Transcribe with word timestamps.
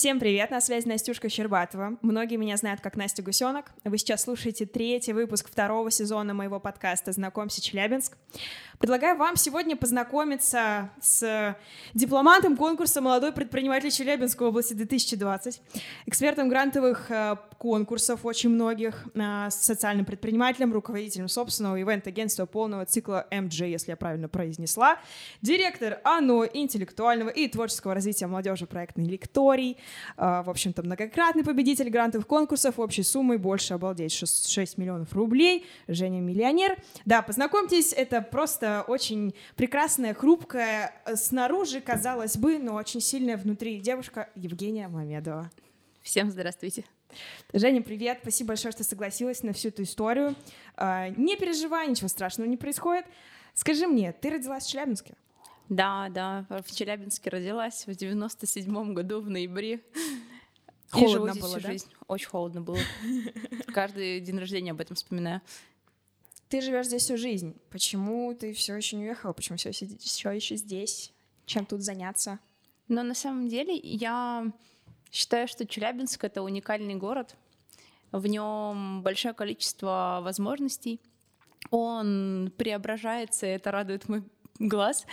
Всем 0.00 0.18
привет, 0.18 0.50
на 0.50 0.62
связи 0.62 0.88
Настюшка 0.88 1.28
Щербатова. 1.28 1.98
Многие 2.00 2.36
меня 2.36 2.56
знают 2.56 2.80
как 2.80 2.96
Настя 2.96 3.20
Гусенок. 3.22 3.66
Вы 3.84 3.98
сейчас 3.98 4.22
слушаете 4.22 4.64
третий 4.64 5.12
выпуск 5.12 5.50
второго 5.50 5.90
сезона 5.90 6.32
моего 6.32 6.58
подкаста 6.58 7.12
«Знакомься, 7.12 7.60
Челябинск». 7.60 8.16
Предлагаю 8.78 9.18
вам 9.18 9.36
сегодня 9.36 9.76
познакомиться 9.76 10.88
с 11.02 11.54
дипломантом 11.92 12.56
конкурса 12.56 13.02
«Молодой 13.02 13.32
предприниматель 13.32 13.90
Челябинской 13.90 14.48
области 14.48 14.72
2020», 14.72 15.60
экспертом 16.06 16.48
грантовых 16.48 17.10
э, 17.10 17.36
конкурсов 17.60 18.24
очень 18.24 18.48
многих, 18.48 19.06
э, 19.14 19.48
социальным 19.50 20.06
предпринимателем, 20.06 20.72
руководителем 20.72 21.28
собственного 21.28 21.78
ивент-агентства 21.78 22.46
полного 22.46 22.86
цикла 22.86 23.26
MG, 23.30 23.68
если 23.68 23.90
я 23.90 23.96
правильно 23.96 24.30
произнесла, 24.30 24.98
директор 25.42 26.00
АНО 26.04 26.44
интеллектуального 26.54 27.28
и 27.28 27.48
творческого 27.48 27.92
развития 27.92 28.28
молодежи 28.28 28.66
проектный 28.66 29.04
лекторий, 29.04 29.76
э, 30.16 30.42
в 30.42 30.48
общем-то, 30.48 30.82
многократный 30.82 31.44
победитель 31.44 31.90
грантовых 31.90 32.26
конкурсов 32.26 32.78
общей 32.78 33.02
суммой 33.02 33.36
больше, 33.36 33.74
обалдеть, 33.74 34.12
6, 34.12 34.48
6 34.48 34.78
миллионов 34.78 35.12
рублей, 35.12 35.66
Женя 35.86 36.22
миллионер. 36.22 36.78
Да, 37.04 37.20
познакомьтесь, 37.20 37.92
это 37.92 38.22
просто 38.22 38.86
очень 38.88 39.34
прекрасная, 39.56 40.14
хрупкая, 40.14 40.94
э, 41.04 41.14
снаружи, 41.14 41.82
казалось 41.82 42.38
бы, 42.38 42.58
но 42.58 42.76
очень 42.76 43.02
сильная 43.02 43.36
внутри 43.36 43.80
девушка 43.80 44.30
Евгения 44.34 44.88
Мамедова. 44.88 45.50
Всем 46.02 46.30
здравствуйте. 46.30 46.84
Женя, 47.52 47.82
привет. 47.82 48.18
Спасибо 48.22 48.48
большое, 48.48 48.72
что 48.72 48.84
согласилась 48.84 49.42
на 49.42 49.52
всю 49.52 49.68
эту 49.68 49.82
историю. 49.82 50.34
А, 50.76 51.08
не 51.10 51.36
переживай, 51.36 51.88
ничего 51.88 52.08
страшного 52.08 52.48
не 52.48 52.56
происходит. 52.56 53.06
Скажи 53.54 53.86
мне, 53.86 54.12
ты 54.12 54.30
родилась 54.30 54.64
в 54.64 54.70
Челябинске? 54.70 55.14
Да, 55.68 56.08
да, 56.10 56.46
в 56.48 56.74
Челябинске 56.74 57.30
родилась 57.30 57.86
в 57.86 57.90
97-м 57.90 58.94
году 58.94 59.20
в 59.20 59.30
ноябре. 59.30 59.80
Холодно 60.90 61.34
было, 61.34 61.58
всю 61.58 61.60
да? 61.60 61.72
жизнь. 61.72 61.86
Очень 62.08 62.28
холодно 62.28 62.60
было. 62.60 62.78
Каждый 63.68 64.20
день 64.20 64.38
рождения 64.38 64.72
об 64.72 64.80
этом 64.80 64.96
вспоминаю. 64.96 65.40
Ты 66.48 66.60
живешь 66.60 66.86
здесь 66.86 67.04
всю 67.04 67.16
жизнь. 67.16 67.54
Почему 67.70 68.34
ты 68.34 68.52
все 68.52 68.74
еще 68.74 68.96
не 68.96 69.04
уехала? 69.04 69.32
Почему 69.32 69.56
все, 69.56 69.70
все 69.70 70.30
еще 70.30 70.56
здесь? 70.56 71.12
Чем 71.46 71.64
тут 71.64 71.82
заняться? 71.82 72.40
Но 72.88 73.04
на 73.04 73.14
самом 73.14 73.48
деле 73.48 73.76
я 73.76 74.52
считаю, 75.10 75.48
что 75.48 75.66
Челябинск 75.66 76.24
это 76.24 76.42
уникальный 76.42 76.94
город. 76.94 77.36
В 78.12 78.26
нем 78.26 79.02
большое 79.02 79.34
количество 79.34 80.20
возможностей. 80.22 81.00
Он 81.70 82.52
преображается, 82.56 83.46
и 83.46 83.50
это 83.50 83.70
радует 83.70 84.08
мой 84.08 84.24
глаз. 84.58 85.06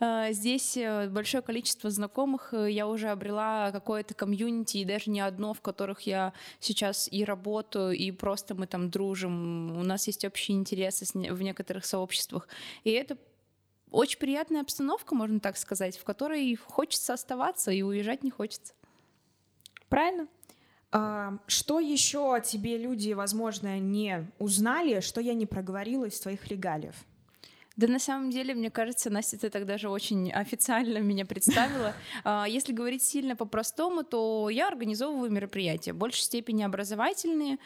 Э, 0.00 0.28
здесь 0.30 0.76
э, 0.76 1.08
большое 1.08 1.42
количество 1.42 1.90
знакомых. 1.90 2.54
Я 2.54 2.86
уже 2.86 3.08
обрела 3.08 3.70
какое-то 3.72 4.14
комьюнити, 4.14 4.78
и 4.78 4.84
даже 4.84 5.10
не 5.10 5.20
одно, 5.20 5.54
в 5.54 5.60
которых 5.60 6.02
я 6.02 6.32
сейчас 6.60 7.08
и 7.10 7.24
работаю, 7.24 7.92
и 7.92 8.10
просто 8.12 8.54
мы 8.54 8.66
там 8.66 8.90
дружим. 8.90 9.76
У 9.78 9.82
нас 9.82 10.06
есть 10.06 10.24
общие 10.24 10.56
интересы 10.56 11.04
в 11.12 11.42
некоторых 11.42 11.84
сообществах. 11.84 12.48
И 12.84 12.90
это 12.90 13.18
очень 13.90 14.18
приятная 14.18 14.60
обстановка, 14.60 15.14
можно 15.14 15.40
так 15.40 15.56
сказать, 15.56 15.98
в 15.98 16.04
которой 16.04 16.54
хочется 16.54 17.14
оставаться 17.14 17.70
и 17.70 17.82
уезжать 17.82 18.22
не 18.22 18.30
хочется. 18.30 18.74
Правильно. 19.88 20.28
А, 20.90 21.38
что 21.46 21.80
еще 21.80 22.40
тебе 22.44 22.78
люди, 22.78 23.12
возможно, 23.12 23.78
не 23.78 24.26
узнали, 24.38 25.00
что 25.00 25.20
я 25.20 25.34
не 25.34 25.46
проговорила 25.46 26.06
из 26.06 26.18
твоих 26.20 26.46
регалиев? 26.48 26.94
Да 27.76 27.86
на 27.86 28.00
самом 28.00 28.30
деле, 28.30 28.54
мне 28.54 28.70
кажется, 28.70 29.08
Настя, 29.08 29.38
ты 29.38 29.50
тогда 29.50 29.78
же 29.78 29.88
очень 29.88 30.32
официально 30.32 30.98
меня 30.98 31.24
представила. 31.24 31.94
А, 32.24 32.46
если 32.48 32.72
говорить 32.72 33.02
сильно 33.02 33.36
по-простому, 33.36 34.02
то 34.02 34.48
я 34.50 34.68
организовываю 34.68 35.30
мероприятия, 35.30 35.92
в 35.92 35.96
большей 35.96 36.22
степени 36.22 36.62
образовательные, 36.62 37.58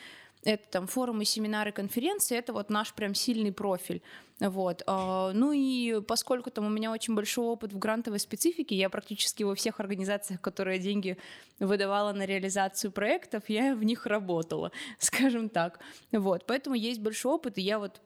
это 0.45 0.65
там 0.71 0.87
форумы, 0.87 1.25
семинары, 1.25 1.73
конференции, 1.73 2.37
это 2.37 2.53
вот 2.53 2.69
наш 2.69 2.93
прям 2.93 3.15
сильный 3.15 3.53
профиль. 3.53 4.03
Вот. 4.49 4.83
А, 4.87 5.33
ну 5.33 5.53
и 5.53 6.01
поскольку 6.01 6.51
там 6.51 6.67
у 6.67 6.69
меня 6.69 6.91
очень 6.91 7.15
большой 7.15 7.47
опыт 7.47 7.73
в 7.73 7.79
грантовой 7.79 8.19
специфике, 8.19 8.75
я 8.75 8.91
практически 8.91 9.45
во 9.45 9.55
всех 9.55 9.79
организациях, 9.79 10.41
которые 10.41 10.81
деньги 10.81 11.17
выдавала 11.61 12.13
на 12.13 12.27
реализацию 12.27 12.91
проектов, 12.91 13.45
я 13.49 13.77
в 13.77 13.85
них 13.85 14.05
работала, 14.07 14.73
скажем 14.99 15.49
так. 15.49 15.79
Вот. 16.11 16.45
Поэтому 16.47 16.75
есть 16.75 17.01
большой 17.01 17.35
опыт, 17.35 17.59
и 17.59 17.63
я 17.63 17.79
вот 17.79 18.01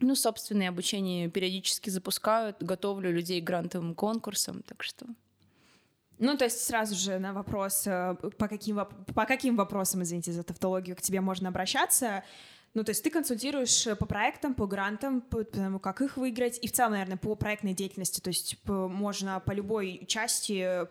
ну, 0.00 0.14
собственное 0.14 0.68
обучение 0.68 1.30
периодически 1.30 1.88
запускают, 1.88 2.62
готовлю 2.62 3.12
людей 3.12 3.40
к 3.40 3.44
грантовым 3.44 3.94
конкурсам, 3.94 4.62
так 4.62 4.82
что... 4.82 5.06
Ну, 6.18 6.36
то 6.36 6.44
есть 6.44 6.64
сразу 6.64 6.94
же 6.94 7.18
на 7.18 7.34
вопрос, 7.34 7.86
э, 7.86 8.16
по 8.38 8.48
каким, 8.48 8.76
по 9.14 9.26
каким 9.26 9.54
вопросам, 9.54 10.02
извините 10.02 10.32
за 10.32 10.42
тавтологию, 10.42 10.96
к 10.96 11.02
тебе 11.02 11.20
можно 11.20 11.50
обращаться, 11.50 12.24
ну, 12.74 12.84
то 12.84 12.90
есть 12.90 13.02
ты 13.02 13.10
консультируешь 13.10 13.86
по 13.98 14.04
проектам, 14.04 14.54
по 14.54 14.66
грантам, 14.66 15.20
по 15.22 15.44
тому, 15.44 15.78
как 15.78 16.02
их 16.02 16.16
выиграть, 16.16 16.58
и 16.60 16.68
в 16.68 16.72
целом, 16.72 16.92
наверное, 16.92 17.16
по 17.16 17.34
проектной 17.34 17.72
деятельности, 17.72 18.20
то 18.20 18.28
есть 18.28 18.58
по, 18.62 18.88
можно 18.88 19.40
по 19.40 19.52
любой 19.52 20.04
части 20.06 20.84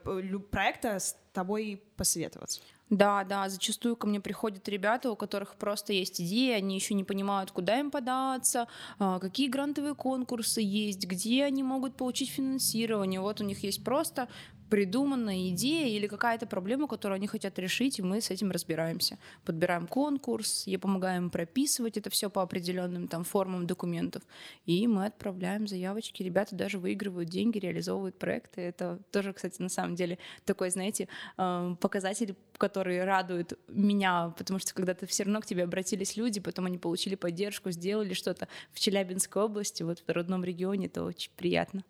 проекта 0.51 0.99
с 0.99 1.15
тобой 1.33 1.83
посоветоваться. 1.95 2.61
Да, 2.91 3.23
да, 3.23 3.49
зачастую 3.49 3.95
ко 3.95 4.05
мне 4.05 4.19
приходят 4.19 4.69
ребята, 4.69 5.09
у 5.09 5.15
которых 5.15 5.55
просто 5.55 5.91
есть 5.91 6.21
идеи, 6.21 6.51
они 6.51 6.75
еще 6.75 6.93
не 6.93 7.03
понимают, 7.03 7.49
куда 7.51 7.79
им 7.79 7.89
податься, 7.89 8.67
а, 8.99 9.19
какие 9.19 9.47
грантовые 9.47 9.95
конкурсы 9.95 10.61
есть, 10.61 11.07
где 11.07 11.45
они 11.45 11.63
могут 11.63 11.97
получить 11.97 12.29
финансирование. 12.29 13.19
Вот 13.19 13.41
у 13.41 13.43
них 13.43 13.63
есть 13.63 13.83
просто 13.83 14.27
придуманная 14.69 15.49
идея 15.49 15.87
или 15.87 16.07
какая-то 16.07 16.47
проблема, 16.47 16.87
которую 16.87 17.15
они 17.17 17.27
хотят 17.27 17.57
решить, 17.59 17.99
и 17.99 18.01
мы 18.01 18.21
с 18.21 18.31
этим 18.31 18.51
разбираемся. 18.51 19.17
Подбираем 19.43 19.87
конкурс, 19.87 20.67
я 20.67 20.79
помогаю 20.79 21.23
им 21.23 21.29
прописывать 21.29 21.97
это 21.97 22.09
все 22.09 22.29
по 22.29 22.41
определенным 22.41 23.07
там 23.07 23.23
формам 23.23 23.67
документов, 23.67 24.23
и 24.65 24.87
мы 24.87 25.05
отправляем 25.05 25.67
заявочки. 25.67 26.23
Ребята 26.23 26.55
даже 26.55 26.79
выигрывают 26.79 27.29
деньги, 27.29 27.59
реализовывают 27.59 28.17
проекты. 28.17 28.61
Это 28.61 28.99
тоже, 29.11 29.33
кстати, 29.33 29.61
на 29.61 29.69
самом 29.69 29.95
деле 29.95 30.17
такой, 30.45 30.69
знаете, 30.69 31.07
э, 31.37 31.75
показатель, 31.79 32.35
который 32.57 33.03
радует 33.03 33.53
меня, 33.67 34.33
потому 34.37 34.59
что 34.59 34.73
когда-то 34.73 35.05
все 35.05 35.23
равно 35.23 35.41
к 35.41 35.45
тебе 35.45 35.63
обратились 35.63 36.17
люди, 36.17 36.39
потом 36.39 36.65
они 36.65 36.77
получили 36.77 37.15
поддержку, 37.15 37.71
сделали 37.71 38.13
что-то 38.13 38.47
в 38.71 38.79
Челябинской 38.79 39.43
области, 39.43 39.83
вот 39.83 40.03
в 40.05 40.11
родном 40.11 40.43
регионе, 40.43 40.87
это 40.87 41.03
очень 41.03 41.31
приятно. 41.35 41.83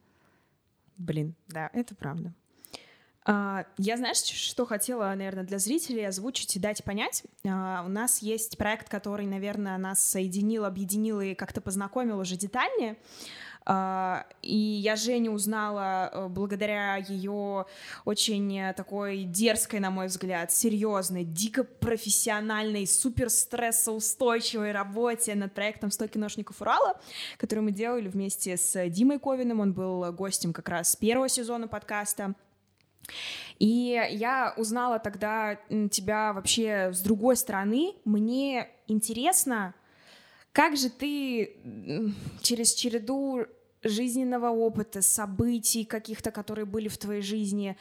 Блин, 0.97 1.35
да, 1.47 1.69
это 1.73 1.93
правда. 1.95 2.33
А, 3.27 3.65
я, 3.77 3.97
знаешь, 3.97 4.17
что 4.17 4.65
хотела, 4.67 5.05
наверное, 5.15 5.43
для 5.43 5.57
зрителей 5.57 6.07
озвучить 6.07 6.55
и 6.55 6.59
дать 6.59 6.83
понять? 6.83 7.23
А, 7.43 7.83
у 7.83 7.89
нас 7.89 8.21
есть 8.21 8.57
проект, 8.57 8.87
который, 8.87 9.25
наверное, 9.25 9.77
нас 9.79 9.99
соединил, 9.99 10.63
объединил 10.65 11.19
и 11.21 11.33
как-то 11.33 11.59
познакомил 11.59 12.19
уже 12.19 12.37
детальнее. 12.37 12.97
А, 13.67 14.27
и 14.43 14.55
я 14.55 14.95
Женю 14.95 15.31
узнала 15.31 16.11
э, 16.13 16.27
благодаря 16.27 16.97
ее 16.97 17.65
очень 18.05 18.61
такой 18.77 19.23
дерзкой, 19.23 19.79
на 19.79 19.89
мой 19.89 20.05
взгляд, 20.05 20.51
серьезной, 20.51 21.23
дико 21.23 21.63
профессиональной, 21.63 22.85
супер 22.85 23.31
стрессоустойчивой 23.31 24.71
работе 24.71 25.33
над 25.33 25.51
проектом 25.55 25.89
«100 25.89 26.09
киношников 26.09 26.61
Урала», 26.61 27.01
который 27.39 27.61
мы 27.61 27.71
делали 27.71 28.07
вместе 28.07 28.55
с 28.55 28.87
Димой 28.89 29.17
Ковиным. 29.17 29.59
Он 29.59 29.73
был 29.73 30.13
гостем 30.13 30.53
как 30.53 30.69
раз 30.69 30.95
первого 30.95 31.27
сезона 31.27 31.67
подкаста. 31.67 32.35
И 33.59 34.01
я 34.11 34.53
узнала 34.57 34.99
тогда 34.99 35.55
тебя 35.91 36.33
вообще 36.33 36.91
с 36.93 37.01
другой 37.01 37.37
стороны. 37.37 37.93
Мне 38.03 38.69
интересно, 38.87 39.73
как 40.51 40.77
же 40.77 40.89
ты 40.89 41.55
через 42.41 42.73
череду 42.73 43.45
жизненного 43.85 44.49
опыта, 44.49 45.01
событий 45.01 45.85
каких-то, 45.85 46.31
которые 46.31 46.65
были 46.65 46.87
в 46.87 46.97
твоей 46.97 47.21
жизни. 47.21 47.77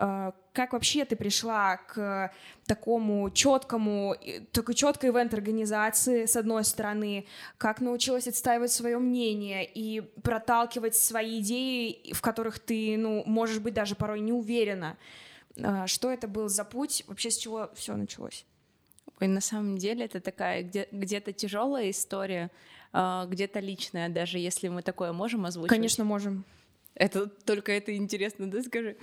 Э, 0.00 0.32
как 0.52 0.72
вообще 0.72 1.04
ты 1.04 1.16
пришла 1.16 1.76
к 1.76 2.32
такому 2.66 3.30
четкому, 3.30 4.16
такой 4.52 4.74
четкой 4.74 5.10
ивент-организации, 5.10 6.26
с 6.26 6.36
одной 6.36 6.64
стороны, 6.64 7.26
как 7.58 7.80
научилась 7.80 8.28
отстаивать 8.28 8.72
свое 8.72 8.98
мнение 8.98 9.64
и 9.64 10.00
проталкивать 10.00 10.94
свои 10.96 11.40
идеи, 11.40 12.12
в 12.12 12.20
которых 12.20 12.58
ты, 12.58 12.96
ну, 12.96 13.22
можешь 13.26 13.60
быть 13.60 13.74
даже 13.74 13.94
порой 13.94 14.20
не 14.20 14.32
уверена. 14.32 14.96
Э, 15.56 15.86
что 15.86 16.10
это 16.10 16.28
был 16.28 16.48
за 16.48 16.64
путь? 16.64 17.04
Вообще 17.06 17.30
с 17.30 17.38
чего 17.38 17.70
все 17.74 17.96
началось? 17.96 18.44
Ой, 19.20 19.28
на 19.28 19.40
самом 19.40 19.78
деле 19.78 20.06
это 20.06 20.20
такая 20.20 20.62
где- 20.62 20.88
где-то 20.90 21.32
тяжелая 21.32 21.90
история. 21.90 22.50
А, 22.96 23.26
где-то 23.26 23.58
личное, 23.58 24.08
даже 24.08 24.38
если 24.38 24.68
мы 24.68 24.82
такое 24.82 25.12
можем 25.12 25.46
озвучить? 25.46 25.68
Конечно, 25.68 26.04
можем. 26.04 26.44
Это 26.94 27.26
только 27.26 27.72
это 27.72 27.96
интересно, 27.96 28.48
да, 28.48 28.62
скажи. 28.62 28.96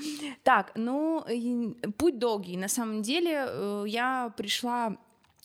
Так, 0.43 0.71
ну, 0.75 1.25
путь 1.97 2.17
долгий. 2.17 2.55
На 2.55 2.69
самом 2.69 3.01
деле, 3.01 3.45
э, 3.45 3.83
я 3.87 4.33
пришла 4.37 4.95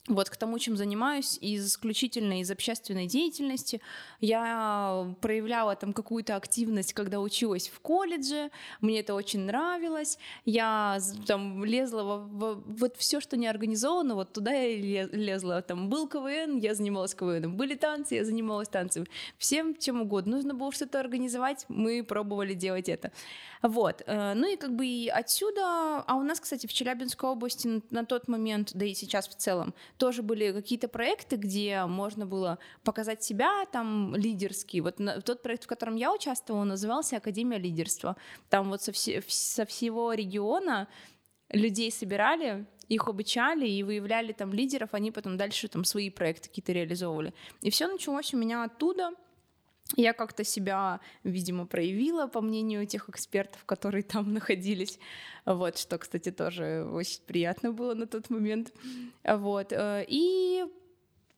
вот 0.08 0.30
к 0.30 0.36
тому, 0.36 0.58
чем 0.58 0.76
занимаюсь, 0.76 1.38
из 1.40 1.66
исключительно 1.66 2.40
из 2.40 2.50
общественной 2.50 3.06
деятельности. 3.06 3.80
Я 4.20 5.14
проявляла 5.20 5.76
там 5.76 5.92
какую-то 5.92 6.36
активность, 6.36 6.92
когда 6.92 7.20
училась 7.20 7.68
в 7.68 7.80
колледже, 7.80 8.50
мне 8.80 9.00
это 9.00 9.14
очень 9.14 9.40
нравилось. 9.40 10.18
Я 10.44 10.98
там 11.26 11.64
лезла 11.64 12.02
во, 12.02 12.18
во 12.18 12.54
вот 12.54 12.96
все, 12.96 13.20
что 13.20 13.36
не 13.36 13.46
организовано, 13.46 14.14
вот 14.14 14.32
туда 14.32 14.52
я 14.52 15.06
лезла. 15.06 15.62
Там 15.62 15.88
был 15.88 16.08
КВН, 16.08 16.58
я 16.58 16.74
занималась 16.74 17.14
КВНом, 17.14 17.56
были 17.56 17.74
танцы, 17.74 18.14
я 18.14 18.24
занималась 18.24 18.68
танцами. 18.68 19.06
Всем 19.38 19.76
чем 19.76 20.02
угодно. 20.02 20.36
Нужно 20.36 20.54
было 20.54 20.72
что-то 20.72 21.00
организовать, 21.00 21.64
мы 21.68 22.04
пробовали 22.04 22.54
делать 22.54 22.88
это. 22.88 23.12
Вот. 23.62 24.02
Э, 24.06 24.34
ну 24.34 24.52
и 24.52 24.56
как 24.56 24.74
бы 24.74 24.86
и 24.86 25.08
отсюда, 25.08 26.02
а 26.06 26.14
у 26.14 26.22
нас, 26.22 26.40
кстати, 26.40 26.66
в 26.66 26.72
Челябинской 26.72 27.28
области 27.28 27.82
на 27.90 28.04
тот 28.04 28.28
момент, 28.28 28.70
да 28.74 28.84
и 28.84 28.94
сейчас 28.94 29.28
в 29.28 29.34
целом, 29.34 29.74
тоже 29.98 30.22
были 30.22 30.52
какие-то 30.52 30.88
проекты, 30.88 31.37
где 31.37 31.84
можно 31.87 32.26
было 32.26 32.58
показать 32.84 33.22
себя 33.22 33.64
там 33.66 34.14
лидерский. 34.14 34.81
Вот 34.81 35.00
тот 35.25 35.43
проект, 35.43 35.64
в 35.64 35.66
котором 35.66 35.96
я 35.96 36.12
участвовала, 36.12 36.64
назывался 36.64 37.16
Академия 37.16 37.58
лидерства. 37.58 38.16
Там 38.48 38.70
вот 38.70 38.82
со, 38.82 38.93
все, 38.93 39.22
со 39.26 39.64
всего 39.64 40.12
региона 40.12 40.88
людей 41.50 41.90
собирали, 41.90 42.66
их 42.88 43.08
обучали 43.08 43.69
и 43.69 43.82
выявляли 43.82 44.32
там 44.32 44.52
лидеров, 44.52 44.90
они 44.93 45.10
потом 45.10 45.37
дальше 45.37 45.69
там 45.69 45.84
свои 45.84 46.10
проекты 46.10 46.49
какие-то 46.49 46.72
реализовывали. 46.72 47.34
И 47.62 47.70
все 47.70 47.88
началось 47.88 48.34
у 48.34 48.37
меня 48.37 48.64
оттуда— 48.64 49.12
я 49.94 50.12
как-то 50.12 50.44
себя, 50.44 51.00
видимо, 51.22 51.66
проявила, 51.66 52.26
по 52.26 52.40
мнению 52.40 52.86
тех 52.86 53.08
экспертов, 53.08 53.64
которые 53.64 54.02
там 54.02 54.32
находились. 54.34 54.98
Вот, 55.44 55.78
что, 55.78 55.98
кстати, 55.98 56.30
тоже 56.30 56.84
очень 56.90 57.20
приятно 57.26 57.72
было 57.72 57.94
на 57.94 58.06
тот 58.06 58.30
момент. 58.30 58.72
Вот. 59.24 59.72
Э, 59.72 60.04
и 60.08 60.64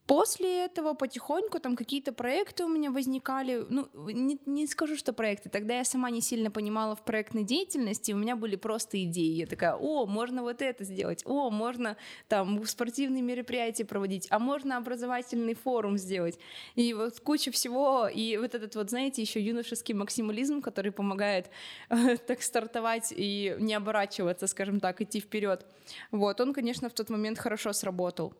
После 0.08 0.64
этого 0.64 0.94
потихоньку 0.94 1.60
там 1.60 1.76
какие-то 1.76 2.14
проекты 2.14 2.64
у 2.64 2.69
меня 2.69 2.90
возникали. 2.90 3.66
Ну, 3.69 3.88
не, 3.93 4.38
не 4.46 4.66
скажу, 4.66 4.96
что 4.96 5.12
проекты. 5.12 5.50
Тогда 5.50 5.76
я 5.76 5.84
сама 5.84 6.08
не 6.08 6.22
сильно 6.22 6.50
понимала 6.50 6.96
в 6.96 7.05
проектной 7.05 7.44
деятельности. 7.44 8.12
У 8.12 8.16
меня 8.16 8.34
были 8.34 8.56
просто 8.56 9.05
идеи. 9.05 9.34
Я 9.34 9.46
такая, 9.46 9.75
о, 9.75 10.06
можно 10.06 10.43
вот 10.43 10.62
это 10.62 10.82
сделать. 10.84 11.22
О, 11.26 11.50
можно 11.50 11.99
там 12.26 12.64
спортивные 12.64 13.22
мероприятия 13.22 13.84
проводить. 13.84 14.26
А 14.31 14.38
можно 14.38 14.78
образовательный 14.78 15.55
форум 15.55 15.99
сделать. 15.99 16.38
И 16.75 16.94
вот 16.94 17.20
куча 17.20 17.50
всего. 17.50 18.08
И 18.08 18.38
вот 18.38 18.54
этот 18.54 18.76
вот, 18.76 18.88
знаете, 18.88 19.20
еще 19.20 19.43
юношеский 19.43 19.93
максимализм, 19.93 20.62
который 20.62 20.90
помогает 20.90 21.50
э, 21.90 22.16
так 22.16 22.40
стартовать 22.40 23.12
и 23.14 23.54
не 23.58 23.75
оборачиваться, 23.75 24.46
скажем 24.46 24.81
так, 24.81 25.02
идти 25.02 25.20
вперед. 25.20 25.66
Вот, 26.12 26.40
он, 26.40 26.54
конечно, 26.54 26.88
в 26.88 26.94
тот 26.94 27.11
момент 27.11 27.38
хорошо 27.38 27.75
сработал. 27.75 28.32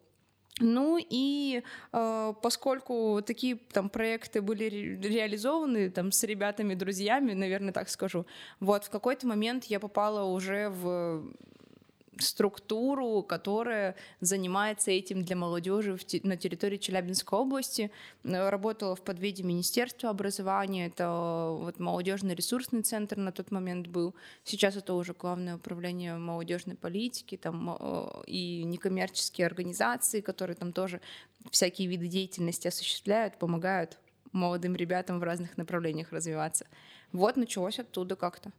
Ну 0.61 0.99
и 0.99 1.63
э, 1.93 2.35
поскольку 2.43 3.23
такие 3.25 3.57
там 3.73 3.89
проекты 3.89 4.43
были 4.43 4.65
ре- 4.65 4.97
реализованы 4.97 5.91
там 5.91 6.13
с 6.13 6.23
ребятами, 6.25 6.75
друзьями, 6.75 7.33
наверное, 7.33 7.73
так 7.73 7.89
скажу, 7.89 8.27
вот 8.61 8.85
в 8.85 8.91
какой-то 8.91 9.27
момент 9.27 9.65
я 9.65 9.81
попала 9.81 10.25
уже 10.25 10.69
в 10.69 11.23
структуру, 12.21 13.23
которая 13.23 13.95
занимается 14.21 14.91
этим 14.91 15.25
для 15.25 15.37
молодежи 15.37 15.99
на 16.23 16.37
территории 16.37 16.77
Челябинской 16.77 17.39
области. 17.39 17.91
Э, 18.25 18.49
работала 18.49 18.95
в 18.97 19.03
подведе 19.03 19.43
Министерства 19.43 20.11
образования, 20.11 20.87
это 20.87 21.57
вот 21.59 21.79
молодежный 21.79 22.35
ресурсный 22.35 22.83
центр 22.83 23.17
на 23.17 23.33
тот 23.33 23.51
момент 23.51 23.87
был. 23.87 24.15
Сейчас 24.45 24.77
это 24.77 24.95
уже 24.95 25.13
главное 25.13 25.57
управление 25.57 26.17
молодежной 26.17 26.77
политики 26.77 27.37
там, 27.37 27.77
э, 27.79 28.23
и 28.27 28.65
некоммерческие 28.65 29.47
организации, 29.47 30.21
которые 30.21 30.57
там 30.57 30.73
тоже 30.73 31.01
всякие 31.51 31.89
виды 31.89 32.07
деятельности 32.09 32.69
осуществляют, 32.69 33.39
помогают 33.39 33.99
молодым 34.33 34.77
ребятам 34.77 35.21
в 35.21 35.23
разных 35.23 35.57
направлениях 35.57 36.13
развиваться. 36.13 36.67
Вот 37.13 37.37
началось 37.37 37.79
оттуда 37.79 38.17
как-то. 38.17 38.53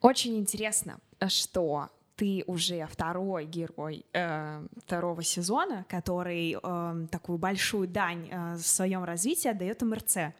Очень 0.00 0.36
интересно, 0.36 0.98
что 1.28 1.88
ты 2.16 2.44
уже 2.46 2.86
второй 2.90 3.44
герой 3.44 4.04
э, 4.12 4.66
второго 4.84 5.22
сезона, 5.22 5.84
который 5.88 6.56
э, 6.62 7.06
такую 7.10 7.38
большую 7.38 7.88
дань 7.88 8.28
э, 8.30 8.54
в 8.54 8.66
своем 8.66 9.04
развитии 9.04 9.48
отдает 9.48 9.82
МРЦ. 9.82 10.16
Э, 10.16 10.32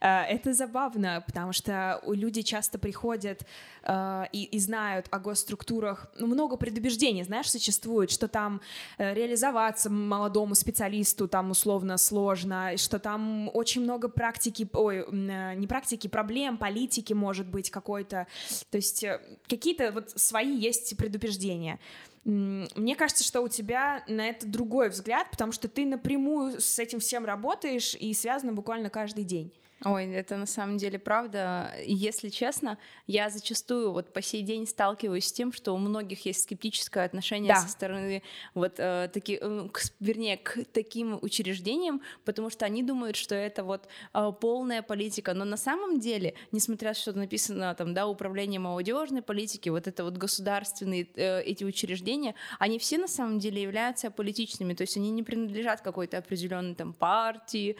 это 0.00 0.52
забавно, 0.52 1.22
потому 1.26 1.52
что 1.52 2.02
люди 2.06 2.42
часто 2.42 2.78
приходят 2.78 3.46
э, 3.82 4.24
и, 4.32 4.44
и 4.44 4.58
знают 4.58 5.06
о 5.10 5.18
госструктурах. 5.18 6.10
Ну, 6.18 6.26
много 6.26 6.56
предубеждений, 6.56 7.24
знаешь, 7.24 7.50
существует, 7.50 8.10
что 8.10 8.28
там 8.28 8.60
э, 8.98 9.14
реализоваться 9.14 9.88
молодому 9.88 10.54
специалисту 10.54 11.28
там 11.28 11.50
условно 11.50 11.96
сложно, 11.96 12.76
что 12.76 12.98
там 12.98 13.50
очень 13.54 13.82
много 13.82 14.08
практики, 14.08 14.68
ой, 14.72 14.98
э, 14.98 15.54
не 15.54 15.66
практики, 15.66 16.08
проблем, 16.08 16.58
политики 16.58 17.14
может 17.14 17.46
быть 17.46 17.70
какой-то. 17.70 18.26
То 18.70 18.76
есть 18.76 19.02
э, 19.02 19.20
какие-то 19.48 19.92
вот 19.92 20.10
свои 20.10 20.54
есть 20.54 20.96
предубеждения. 21.06 21.78
Мне 22.24 22.96
кажется, 22.96 23.22
что 23.22 23.40
у 23.40 23.48
тебя 23.48 24.02
на 24.08 24.28
это 24.28 24.46
другой 24.46 24.88
взгляд, 24.88 25.30
потому 25.30 25.52
что 25.52 25.68
ты 25.68 25.86
напрямую 25.86 26.60
с 26.60 26.78
этим 26.80 26.98
всем 26.98 27.24
работаешь 27.24 27.94
и 27.94 28.12
связано 28.12 28.52
буквально 28.52 28.90
каждый 28.90 29.22
день. 29.22 29.52
Ой, 29.84 30.10
это 30.12 30.38
на 30.38 30.46
самом 30.46 30.78
деле 30.78 30.98
правда. 30.98 31.70
Если 31.84 32.30
честно, 32.30 32.78
я 33.06 33.28
зачастую 33.28 33.92
вот 33.92 34.10
по 34.10 34.22
сей 34.22 34.40
день 34.40 34.66
сталкиваюсь 34.66 35.26
с 35.26 35.32
тем, 35.32 35.52
что 35.52 35.74
у 35.74 35.78
многих 35.78 36.24
есть 36.24 36.44
скептическое 36.44 37.04
отношение 37.04 37.52
да. 37.52 37.60
со 37.60 37.68
стороны 37.68 38.22
вот 38.54 38.76
э, 38.78 39.10
таки, 39.12 39.38
э, 39.38 39.68
к, 39.70 39.80
вернее 40.00 40.38
к 40.38 40.64
таким 40.72 41.18
учреждениям, 41.20 42.00
потому 42.24 42.48
что 42.48 42.64
они 42.64 42.82
думают, 42.82 43.16
что 43.16 43.34
это 43.34 43.64
вот 43.64 43.86
э, 44.14 44.32
полная 44.40 44.80
политика. 44.80 45.34
Но 45.34 45.44
на 45.44 45.58
самом 45.58 46.00
деле, 46.00 46.34
несмотря 46.52 46.90
на 46.90 46.94
что 46.94 47.12
написано 47.12 47.74
там, 47.74 47.92
да, 47.92 48.06
управление 48.06 48.58
молодежной 48.58 49.20
политики, 49.20 49.68
вот 49.68 49.86
это 49.86 50.04
вот 50.04 50.16
государственные 50.16 51.06
э, 51.16 51.42
эти 51.42 51.64
учреждения, 51.64 52.34
они 52.58 52.78
все 52.78 52.96
на 52.96 53.08
самом 53.08 53.38
деле 53.38 53.60
являются 53.60 54.10
политичными, 54.10 54.72
то 54.72 54.82
есть 54.84 54.96
они 54.96 55.10
не 55.10 55.22
принадлежат 55.22 55.82
какой-то 55.82 56.16
определенной 56.16 56.74
там 56.74 56.94
партии, 56.94 57.76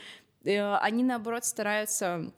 они, 0.81 1.03
наоборот, 1.03 1.45
стараются 1.45 2.33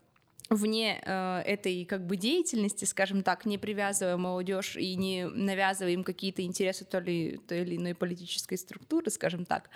вне 0.50 1.00
э, 1.04 1.42
этой 1.44 1.84
как 1.84 2.06
бы 2.06 2.16
деятельности, 2.16 2.84
скажем 2.84 3.22
так, 3.22 3.44
не 3.44 3.58
привязывая 3.58 4.16
молодежь 4.16 4.76
и 4.76 4.94
не 4.96 5.26
навязывая 5.26 5.92
им 5.92 6.04
какие-то 6.04 6.42
интересы 6.42 6.84
то 6.84 7.00
ли 7.00 7.38
той 7.46 7.60
или 7.62 7.76
иной 7.76 7.94
политической 7.94 8.56
структуры, 8.56 9.10
скажем 9.10 9.44
так, 9.44 9.68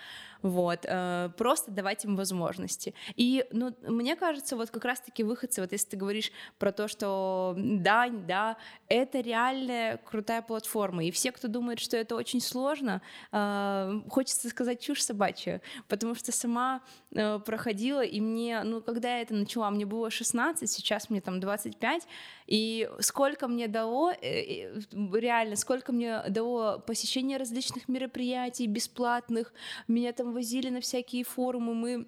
вот, 0.42 0.80
э, 0.84 1.30
просто 1.36 1.70
давать 1.70 2.04
им 2.04 2.16
возможности. 2.16 2.94
И, 3.16 3.44
ну, 3.52 3.74
мне 3.86 4.16
кажется, 4.16 4.56
вот 4.56 4.70
как 4.70 4.84
раз-таки 4.84 5.22
выходцы, 5.22 5.60
вот 5.60 5.72
если 5.72 5.90
ты 5.90 5.96
говоришь 5.96 6.32
про 6.58 6.72
то, 6.72 6.88
что 6.88 7.54
да, 7.56 8.08
да, 8.08 8.56
это 8.88 9.20
реальная 9.20 9.98
крутая 9.98 10.42
платформа, 10.42 11.04
и 11.04 11.10
все, 11.10 11.32
кто 11.32 11.48
думает, 11.48 11.80
что 11.80 11.96
это 11.96 12.16
очень 12.16 12.40
сложно, 12.40 13.02
э, 13.30 14.00
хочется 14.08 14.48
сказать 14.48 14.80
чушь 14.80 15.02
собачья, 15.02 15.60
потому 15.88 16.14
что 16.14 16.32
сама 16.32 16.80
э, 17.12 17.38
проходила, 17.38 18.02
и 18.02 18.20
мне, 18.20 18.62
ну, 18.64 18.80
когда 18.80 19.16
я 19.16 19.22
это 19.22 19.34
начала, 19.34 19.70
мне 19.70 19.86
было 19.86 20.10
16, 20.10 20.61
сейчас 20.66 21.10
мне 21.10 21.20
там 21.20 21.40
25, 21.40 22.06
и 22.46 22.88
сколько 23.00 23.48
мне 23.48 23.68
дало, 23.68 24.12
э, 24.12 24.80
реально, 24.92 25.56
сколько 25.56 25.92
мне 25.92 26.22
дало 26.28 26.78
посещение 26.78 27.38
различных 27.38 27.88
мероприятий 27.88 28.66
бесплатных, 28.66 29.52
меня 29.88 30.12
там 30.12 30.32
возили 30.32 30.68
на 30.68 30.80
всякие 30.80 31.24
форумы, 31.24 31.74
мы 31.74 32.06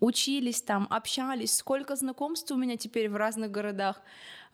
учились 0.00 0.62
там, 0.62 0.86
общались, 0.90 1.56
сколько 1.56 1.96
знакомств 1.96 2.50
у 2.50 2.56
меня 2.56 2.76
теперь 2.76 3.08
в 3.08 3.16
разных 3.16 3.50
городах. 3.50 4.02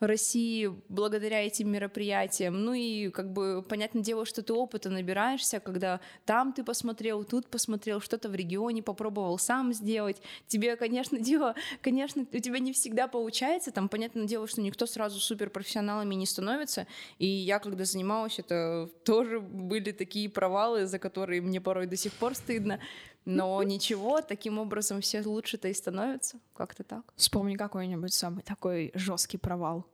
России 0.07 0.71
благодаря 0.89 1.45
этим 1.45 1.71
мероприятиям. 1.71 2.63
Ну 2.63 2.73
и 2.73 3.09
как 3.09 3.31
бы 3.31 3.63
понятное 3.67 4.03
дело, 4.03 4.25
что 4.25 4.41
ты 4.41 4.53
опыта 4.53 4.89
набираешься, 4.89 5.59
когда 5.59 5.99
там 6.25 6.53
ты 6.53 6.63
посмотрел, 6.63 7.23
тут 7.23 7.47
посмотрел, 7.47 8.01
что-то 8.01 8.29
в 8.29 8.35
регионе 8.35 8.83
попробовал 8.83 9.37
сам 9.37 9.73
сделать. 9.73 10.21
Тебе, 10.47 10.75
конечно, 10.75 11.19
дело, 11.19 11.55
конечно, 11.81 12.25
у 12.31 12.39
тебя 12.39 12.59
не 12.59 12.73
всегда 12.73 13.07
получается. 13.07 13.71
Там, 13.71 13.89
понятное 13.89 14.25
дело, 14.25 14.47
что 14.47 14.61
никто 14.61 14.85
сразу 14.85 15.19
суперпрофессионалами 15.19 16.15
не 16.15 16.25
становится. 16.25 16.87
И 17.19 17.25
я, 17.25 17.59
когда 17.59 17.85
занималась, 17.85 18.39
это 18.39 18.89
тоже 19.03 19.39
были 19.39 19.91
такие 19.91 20.29
провалы, 20.29 20.85
за 20.85 20.99
которые 20.99 21.41
мне 21.41 21.61
порой 21.61 21.87
до 21.87 21.95
сих 21.95 22.13
пор 22.13 22.35
стыдно. 22.35 22.79
Но 23.25 23.61
ничего, 23.63 24.21
таким 24.21 24.59
образом 24.59 25.01
все 25.01 25.21
лучше-то 25.21 25.67
и 25.67 25.73
становятся. 25.73 26.39
Как-то 26.53 26.83
так. 26.83 27.13
Вспомни 27.15 27.55
какой-нибудь 27.55 28.13
самый 28.13 28.43
такой 28.43 28.91
жесткий 28.93 29.37
провал. 29.37 29.85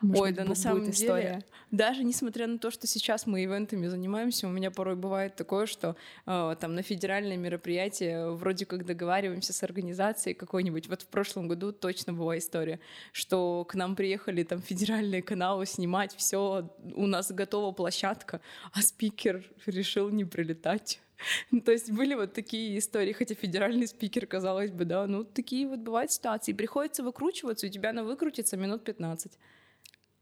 Может 0.00 0.22
Ой, 0.22 0.32
да 0.32 0.44
на 0.44 0.54
самом 0.54 0.90
история. 0.90 1.22
деле, 1.22 1.44
даже 1.70 2.04
несмотря 2.04 2.46
на 2.46 2.58
то, 2.58 2.70
что 2.70 2.86
сейчас 2.86 3.26
мы 3.26 3.44
ивентами 3.44 3.86
занимаемся, 3.86 4.46
у 4.46 4.50
меня 4.50 4.70
порой 4.70 4.96
бывает 4.96 5.36
такое, 5.36 5.66
что 5.66 5.96
э, 6.26 6.56
там 6.60 6.74
на 6.74 6.82
федеральное 6.82 7.36
мероприятие 7.36 8.30
вроде 8.30 8.64
как 8.66 8.86
договариваемся 8.86 9.52
с 9.52 9.62
организацией 9.62 10.34
какой-нибудь. 10.34 10.88
Вот 10.88 11.02
в 11.02 11.06
прошлом 11.06 11.48
году 11.48 11.72
точно 11.72 12.12
была 12.12 12.38
история, 12.38 12.80
что 13.12 13.64
к 13.64 13.74
нам 13.74 13.96
приехали 13.96 14.42
там 14.44 14.62
федеральные 14.62 15.22
каналы 15.22 15.66
снимать, 15.66 16.14
все, 16.14 16.70
у 16.94 17.06
нас 17.06 17.30
готова 17.30 17.72
площадка, 17.72 18.40
а 18.72 18.82
спикер 18.82 19.44
решил 19.66 20.10
не 20.10 20.24
прилетать. 20.24 21.00
То 21.64 21.72
есть 21.72 21.90
были 21.90 22.14
вот 22.14 22.32
такие 22.32 22.78
истории, 22.78 23.12
хотя 23.12 23.34
федеральный 23.34 23.86
спикер, 23.86 24.26
казалось 24.26 24.70
бы, 24.70 24.84
да, 24.84 25.06
ну 25.06 25.24
такие 25.24 25.66
вот 25.66 25.80
бывают 25.80 26.12
ситуации. 26.12 26.52
Приходится 26.52 27.02
выкручиваться, 27.02 27.66
у 27.66 27.70
тебя 27.70 27.92
на 27.92 28.04
выкрутится 28.04 28.56
минут 28.56 28.84
15. 28.84 29.32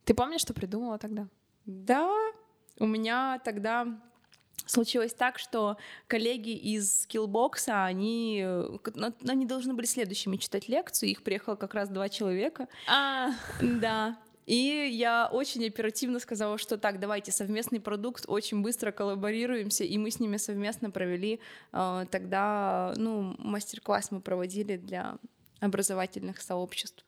Ты 0.06 0.14
помнишь, 0.14 0.40
что 0.40 0.54
придумала 0.54 0.98
тогда? 0.98 1.26
Да, 1.66 2.08
у 2.78 2.86
меня 2.86 3.40
тогда 3.44 3.88
случилось 4.64 5.12
так, 5.12 5.38
что 5.40 5.78
коллеги 6.06 6.50
из 6.50 7.02
скиллбокса, 7.02 7.84
они, 7.84 8.40
э, 8.44 8.78
они 9.26 9.46
должны 9.46 9.74
были 9.74 9.86
следующими 9.86 10.36
читать 10.36 10.68
лекцию, 10.68 11.10
их 11.10 11.24
приехало 11.24 11.56
как 11.56 11.74
раз 11.74 11.88
два 11.88 12.08
человека. 12.08 12.68
А, 12.88 13.30
да. 13.60 14.16
И 14.46 14.88
я 14.92 15.28
очень 15.32 15.66
оперативно 15.66 16.20
сказала, 16.20 16.56
что 16.56 16.78
так, 16.78 17.00
давайте 17.00 17.32
совместный 17.32 17.80
продукт, 17.80 18.26
очень 18.28 18.62
быстро 18.62 18.92
коллаборируемся, 18.92 19.82
и 19.82 19.98
мы 19.98 20.12
с 20.12 20.20
ними 20.20 20.36
совместно 20.36 20.92
провели 20.92 21.40
э, 21.72 22.06
тогда, 22.12 22.94
ну, 22.96 23.34
мастер-класс 23.38 24.12
мы 24.12 24.20
проводили 24.20 24.76
для 24.76 25.16
образовательных 25.58 26.40
сообществ. 26.40 27.05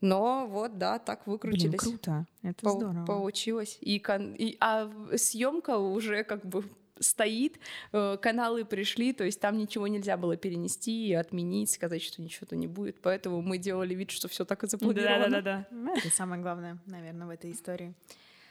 Но 0.00 0.46
вот, 0.46 0.78
да, 0.78 0.98
так 0.98 1.26
выкрутились. 1.26 1.68
Блин, 1.68 1.78
круто. 1.78 2.26
Это 2.42 2.62
По- 2.62 2.70
здорово. 2.70 3.06
Получилось. 3.06 3.78
И, 3.80 3.98
кон- 3.98 4.34
и, 4.34 4.56
а 4.60 4.90
съемка 5.16 5.78
уже 5.78 6.24
как 6.24 6.44
бы 6.44 6.64
стоит, 7.00 7.58
э, 7.92 8.16
каналы 8.20 8.64
пришли, 8.64 9.12
то 9.12 9.24
есть 9.24 9.40
там 9.40 9.58
ничего 9.58 9.88
нельзя 9.88 10.16
было 10.16 10.36
перенести, 10.36 11.12
отменить, 11.12 11.72
сказать, 11.72 12.02
что 12.02 12.22
ничего-то 12.22 12.56
не 12.56 12.66
будет. 12.66 13.00
Поэтому 13.00 13.42
мы 13.42 13.58
делали 13.58 13.94
вид, 13.94 14.10
что 14.10 14.28
все 14.28 14.44
так 14.44 14.62
и 14.64 14.68
запланировано. 14.68 15.28
Да-да-да. 15.30 15.66
Ну, 15.70 15.96
это 15.96 16.08
самое 16.10 16.40
главное, 16.40 16.78
наверное, 16.86 17.26
в 17.26 17.30
этой 17.30 17.50
истории. 17.50 17.94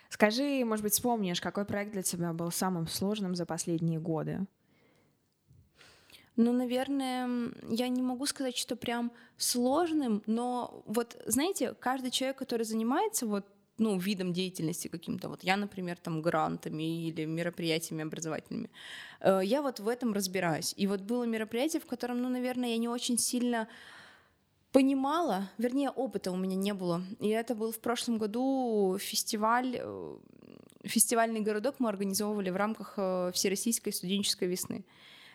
Скажи, 0.10 0.64
может 0.66 0.84
быть, 0.84 0.94
вспомнишь, 0.94 1.42
какой 1.42 1.66
проект 1.66 1.94
для 1.94 2.04
тебя 2.04 2.34
был 2.34 2.52
самым 2.52 2.88
сложным 2.88 3.36
за 3.36 3.46
последние 3.46 4.00
годы? 4.00 4.46
Ну, 6.36 6.52
наверное, 6.52 7.52
я 7.70 7.88
не 7.88 8.02
могу 8.02 8.26
сказать, 8.26 8.58
что 8.58 8.76
прям 8.76 9.12
сложным, 9.38 10.24
но 10.26 10.84
вот, 10.88 11.16
знаете, 11.28 11.74
каждый 11.80 12.12
человек, 12.12 12.38
который 12.38 12.64
занимается 12.64 13.26
вот 13.28 13.46
ну, 13.78 13.98
видом 13.98 14.34
деятельности 14.34 14.88
каким-то. 14.88 15.30
Вот 15.30 15.44
я, 15.44 15.58
например, 15.58 15.98
там 15.98 16.22
грантами 16.22 17.08
или 17.08 17.26
мероприятиями 17.26 18.04
образовательными. 18.04 18.70
Э, 19.20 19.42
я 19.44 19.62
вот 19.62 19.80
в 19.80 19.88
этом 19.88 20.14
разбираюсь. 20.14 20.74
И 20.78 20.88
вот 20.88 21.02
было 21.02 21.24
мероприятие, 21.24 21.82
в 21.82 21.86
котором, 21.86 22.22
ну, 22.22 22.30
наверное, 22.30 22.70
я 22.70 22.78
не 22.78 22.88
очень 22.88 23.18
сильно 23.18 23.68
понимала, 24.72 25.50
вернее, 25.58 25.92
опыта 25.92 26.32
у 26.32 26.36
меня 26.36 26.56
не 26.56 26.74
было. 26.74 27.04
И 27.20 27.30
это 27.30 27.56
был 27.56 27.72
в 27.72 27.80
прошлом 27.80 28.18
году 28.18 28.98
фестиваль, 29.00 29.78
э, 29.80 30.18
фестивальный 30.84 31.42
городок 31.42 31.76
мы 31.80 31.90
организовывали 31.90 32.50
в 32.50 32.56
рамках 32.56 32.94
э, 32.98 33.32
Всероссийской 33.34 33.94
студенческой 33.94 34.48
весны. 34.48 34.84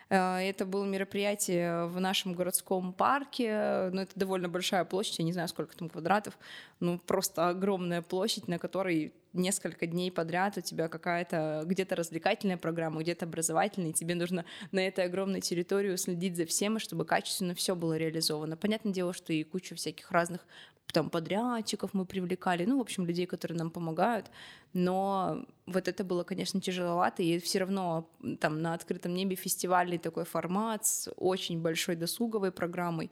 Э, 0.09 0.37
это 0.37 0.65
было 0.65 0.85
мероприятие 0.85 1.85
в 1.85 1.99
нашем 1.99 2.33
городском 2.33 2.93
парке, 2.93 3.89
ну, 3.91 4.01
это 4.01 4.11
довольно 4.15 4.49
большая 4.49 4.83
площадь, 4.85 5.19
я 5.19 5.25
не 5.25 5.33
знаю, 5.33 5.47
сколько 5.47 5.75
там 5.77 5.89
квадратов, 5.89 6.37
ну, 6.79 6.99
просто 6.99 7.49
огромная 7.49 8.01
площадь, 8.01 8.47
на 8.47 8.59
которой 8.59 9.13
несколько 9.33 9.85
дней 9.85 10.11
подряд 10.11 10.57
у 10.57 10.61
тебя 10.61 10.87
какая-то 10.87 11.61
где-то 11.65 11.95
развлекательная 11.95 12.57
программа, 12.57 13.01
где-то 13.01 13.25
образовательная, 13.25 13.91
и 13.91 13.93
тебе 13.93 14.15
нужно 14.15 14.45
на 14.71 14.79
этой 14.79 15.05
огромной 15.05 15.41
территории 15.41 15.95
следить 15.97 16.35
за 16.35 16.45
всем, 16.45 16.79
чтобы 16.79 17.05
качественно 17.05 17.53
все 17.53 17.75
было 17.75 17.95
реализовано. 17.95 18.57
Понятное 18.57 18.91
дело, 18.91 19.13
что 19.13 19.31
и 19.31 19.43
куча 19.43 19.75
всяких 19.75 20.11
разных 20.11 20.47
там 20.91 21.09
подрядчиков 21.09 21.93
мы 21.93 22.05
привлекали, 22.05 22.65
ну, 22.65 22.77
в 22.77 22.81
общем, 22.81 23.05
людей, 23.05 23.25
которые 23.25 23.57
нам 23.57 23.71
помогают, 23.71 24.31
но 24.73 25.45
вот 25.65 25.87
это 25.87 26.03
было, 26.03 26.23
конечно, 26.23 26.61
тяжеловато, 26.61 27.23
и 27.23 27.39
все 27.39 27.59
равно 27.59 28.09
там 28.39 28.61
на 28.61 28.73
открытом 28.73 29.13
небе 29.13 29.35
фестивальный 29.35 29.97
такой 29.97 30.25
формат 30.25 30.85
с 30.85 31.11
очень 31.17 31.61
большой 31.61 31.95
досуговой 31.95 32.51
программой, 32.51 33.11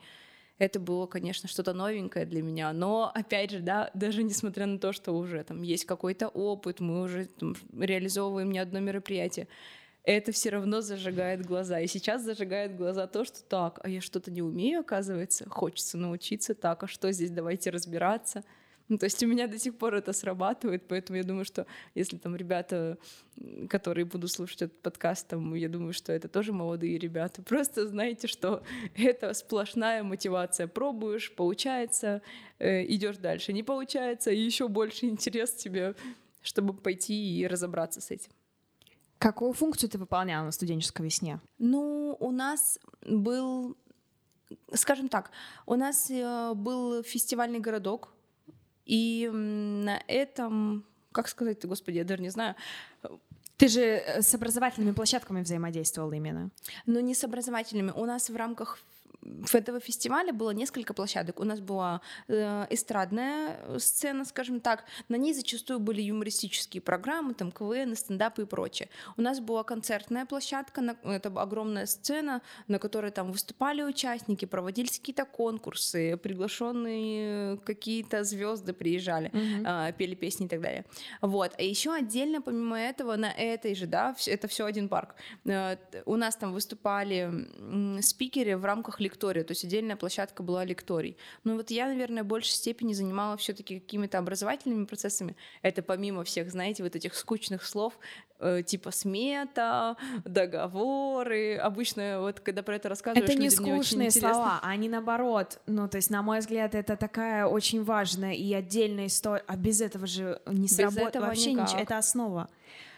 это 0.59 0.79
было, 0.79 1.05
конечно, 1.05 1.47
что-то 1.47 1.73
новенькое 1.73 2.25
для 2.25 2.41
меня. 2.41 2.73
Но, 2.73 3.11
опять 3.13 3.51
же, 3.51 3.59
да, 3.59 3.91
даже 3.93 4.23
несмотря 4.23 4.65
на 4.65 4.79
то, 4.79 4.91
что 4.91 5.11
уже 5.13 5.43
там 5.43 5.61
есть 5.61 5.85
какой-то 5.85 6.29
опыт, 6.29 6.79
мы 6.79 7.01
уже 7.01 7.25
там, 7.25 7.55
реализовываем 7.79 8.51
не 8.51 8.59
одно 8.59 8.79
мероприятие, 8.79 9.47
это 10.07 10.31
все 10.31 10.51
равно 10.51 10.79
зажигает 10.79 11.45
глаза. 11.45 11.81
И 11.81 11.87
сейчас 11.87 12.23
зажигает 12.23 12.77
глаза 12.77 13.07
то, 13.07 13.25
что 13.25 13.43
так, 13.43 13.81
а 13.83 13.89
я 13.89 13.99
что-то 13.99 14.31
не 14.31 14.41
умею, 14.41 14.79
оказывается, 14.79 15.49
хочется 15.49 15.97
научиться 15.97 16.55
так, 16.55 16.83
а 16.83 16.87
что 16.87 17.11
здесь, 17.11 17.29
давайте 17.29 17.71
разбираться. 17.71 18.45
Ну, 18.87 18.97
то 18.97 19.03
есть 19.03 19.21
у 19.21 19.27
меня 19.27 19.47
до 19.47 19.59
сих 19.59 19.77
пор 19.77 19.95
это 19.95 20.13
срабатывает, 20.13 20.87
поэтому 20.87 21.17
я 21.17 21.25
думаю, 21.25 21.43
что 21.43 21.67
если 21.93 22.15
там 22.15 22.37
ребята, 22.37 22.97
которые 23.67 24.05
будут 24.05 24.31
слушать 24.31 24.61
этот 24.61 24.81
подкаст, 24.81 25.27
там, 25.27 25.53
я 25.55 25.67
думаю, 25.67 25.91
что 25.91 26.13
это 26.13 26.29
тоже 26.29 26.53
молодые 26.53 26.97
ребята. 26.97 27.41
Просто 27.41 27.85
знаете, 27.85 28.27
что 28.27 28.63
это 28.95 29.33
сплошная 29.33 30.03
мотивация. 30.03 30.67
Пробуешь, 30.67 31.33
получается, 31.35 32.21
э, 32.59 32.85
идешь 32.85 33.17
дальше. 33.17 33.51
Не 33.51 33.63
получается, 33.63 34.31
еще 34.31 34.69
больше 34.69 35.05
интерес 35.07 35.51
тебе, 35.51 35.95
чтобы 36.41 36.73
пойти 36.73 37.41
и 37.41 37.45
разобраться 37.45 37.99
с 37.99 38.09
этим. 38.09 38.31
Какую 39.19 39.53
функцию 39.53 39.89
ты 39.89 39.97
выполняла 39.97 40.45
на 40.45 40.51
студенческой 40.51 41.03
весне? 41.03 41.39
Ну, 41.57 42.15
у 42.19 42.31
нас 42.31 42.79
был, 43.01 43.75
скажем 44.73 45.09
так, 45.09 45.31
у 45.65 45.75
нас 45.75 46.09
э, 46.11 46.53
был 46.53 47.03
фестивальный 47.03 47.59
городок, 47.59 48.13
и 48.85 49.29
на 49.33 50.01
этом, 50.07 50.85
как 51.11 51.27
сказать-то, 51.27 51.67
господи, 51.67 51.97
я 51.97 52.03
даже 52.03 52.21
не 52.21 52.29
знаю, 52.29 52.55
ты 53.57 53.67
же 53.67 53.81
э, 53.81 54.21
с 54.21 54.33
образовательными 54.35 54.93
площадками 54.93 55.41
взаимодействовал 55.41 56.11
именно. 56.11 56.51
Ну, 56.85 56.99
не 56.99 57.15
с 57.15 57.23
образовательными. 57.23 57.91
У 57.91 58.05
нас 58.05 58.29
в 58.29 58.35
рамках 58.35 58.79
этого 59.53 59.79
фестиваля 59.79 60.33
было 60.33 60.51
несколько 60.51 60.93
площадок. 60.93 61.39
У 61.39 61.43
нас 61.43 61.59
была 61.59 62.01
э, 62.27 62.65
эстрадная 62.69 63.79
сцена, 63.79 64.25
скажем 64.25 64.59
так. 64.59 64.85
На 65.09 65.15
ней 65.15 65.33
зачастую 65.33 65.79
были 65.79 66.01
юмористические 66.01 66.81
программы, 66.81 67.33
там 67.33 67.51
КВН, 67.51 67.95
стендапы 67.95 68.43
и 68.43 68.45
прочее. 68.45 68.89
У 69.17 69.21
нас 69.21 69.39
была 69.39 69.63
концертная 69.63 70.25
площадка, 70.25 70.97
это 71.03 71.29
огромная 71.29 71.85
сцена, 71.85 72.41
на 72.67 72.79
которой 72.79 73.11
там 73.11 73.31
выступали 73.31 73.83
участники, 73.83 74.45
проводились 74.45 74.99
какие-то 74.99 75.25
конкурсы, 75.25 76.17
приглашенные 76.17 77.57
какие-то 77.57 78.23
звезды 78.23 78.73
приезжали, 78.73 79.29
mm-hmm. 79.29 79.89
э, 79.89 79.93
пели 79.93 80.15
песни 80.15 80.45
и 80.45 80.49
так 80.49 80.61
далее. 80.61 80.85
Вот. 81.21 81.53
А 81.57 81.61
еще 81.61 81.93
отдельно, 81.93 82.41
помимо 82.41 82.79
этого, 82.79 83.15
на 83.15 83.31
этой 83.31 83.75
же, 83.75 83.87
да, 83.87 84.15
это 84.25 84.47
все 84.47 84.65
один 84.65 84.89
парк. 84.89 85.15
Э, 85.45 85.77
у 86.05 86.15
нас 86.15 86.35
там 86.35 86.53
выступали 86.53 87.29
э, 87.97 88.01
спикеры 88.01 88.57
в 88.57 88.65
рамках 88.65 88.99
лектория, 89.17 89.43
то 89.43 89.51
есть 89.51 89.63
отдельная 89.63 89.95
площадка 89.95 90.43
была 90.43 90.63
лекторий. 90.63 91.17
Но 91.43 91.55
вот 91.55 91.71
я, 91.71 91.87
наверное, 91.87 92.23
в 92.23 92.27
большей 92.27 92.51
степени 92.51 92.93
занимала 92.93 93.35
все-таки 93.37 93.79
какими-то 93.79 94.19
образовательными 94.19 94.85
процессами. 94.85 95.35
Это 95.63 95.81
помимо 95.81 96.23
всех, 96.23 96.51
знаете, 96.51 96.83
вот 96.83 96.95
этих 96.95 97.15
скучных 97.15 97.63
слов, 97.63 97.97
типа 98.65 98.91
смета, 98.91 99.95
договоры. 100.25 101.55
Обычно 101.57 102.21
вот 102.21 102.39
когда 102.39 102.63
про 102.63 102.75
это 102.75 102.89
рассказываешь, 102.89 103.29
это 103.29 103.39
не 103.39 103.49
скучные 103.49 104.11
слова, 104.11 104.59
а 104.61 104.69
они 104.69 104.89
наоборот. 104.89 105.59
Ну, 105.65 105.87
то 105.87 105.97
есть, 105.97 106.09
на 106.09 106.21
мой 106.21 106.39
взгляд, 106.39 106.75
это 106.75 106.95
такая 106.95 107.45
очень 107.45 107.83
важная 107.83 108.33
и 108.33 108.53
отдельная 108.53 109.07
история. 109.07 109.43
А 109.47 109.55
без 109.55 109.81
этого 109.81 110.07
же 110.07 110.39
не 110.45 110.67
сработает 110.67 111.15
вообще 111.15 111.53
никак. 111.53 111.67
ничего. 111.67 111.81
Это 111.81 111.97
основа 111.97 112.49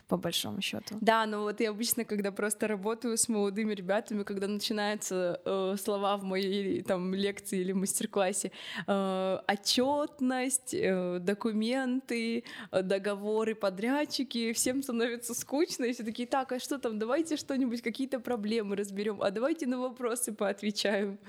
по 0.09 0.17
большому 0.17 0.61
счету. 0.61 0.97
Да, 1.01 1.25
но 1.27 1.43
вот 1.43 1.61
я 1.61 1.69
обычно, 1.69 2.03
когда 2.03 2.31
просто 2.31 2.67
работаю 2.67 3.15
с 3.15 3.29
молодыми 3.29 3.75
ребятами, 3.75 4.23
когда 4.23 4.47
начинаются 4.47 5.39
э, 5.45 5.75
слова 5.81 6.17
в 6.17 6.23
моей 6.23 6.81
там 6.81 7.13
лекции 7.13 7.59
или 7.59 7.73
мастер-классе, 7.73 8.51
э, 8.87 9.39
отчетность, 9.47 10.73
э, 10.73 11.19
документы, 11.19 12.43
э, 12.71 12.81
договоры, 12.81 13.53
подрядчики, 13.53 14.51
всем 14.53 14.81
становится 14.81 15.28
скучно, 15.33 15.85
и 15.85 15.93
все 15.93 16.03
такие, 16.03 16.27
так, 16.27 16.51
а 16.51 16.59
что 16.59 16.79
там, 16.79 16.99
давайте 16.99 17.37
что-нибудь, 17.37 17.81
какие-то 17.81 18.19
проблемы 18.19 18.75
разберем, 18.75 19.21
а 19.21 19.31
давайте 19.31 19.67
на 19.67 19.79
вопросы 19.79 20.33
поотвечаем. 20.33 21.19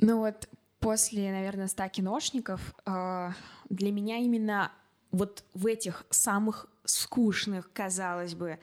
Ну 0.00 0.18
вот 0.18 0.48
после, 0.80 1.30
наверное, 1.30 1.68
ста 1.68 1.88
киношников 1.88 2.74
э, 2.84 3.30
для 3.70 3.92
меня 3.92 4.18
именно 4.18 4.72
вот 5.10 5.44
в 5.54 5.66
этих 5.66 6.04
самых 6.10 6.66
скучных, 6.84 7.70
казалось 7.72 8.34
бы, 8.34 8.58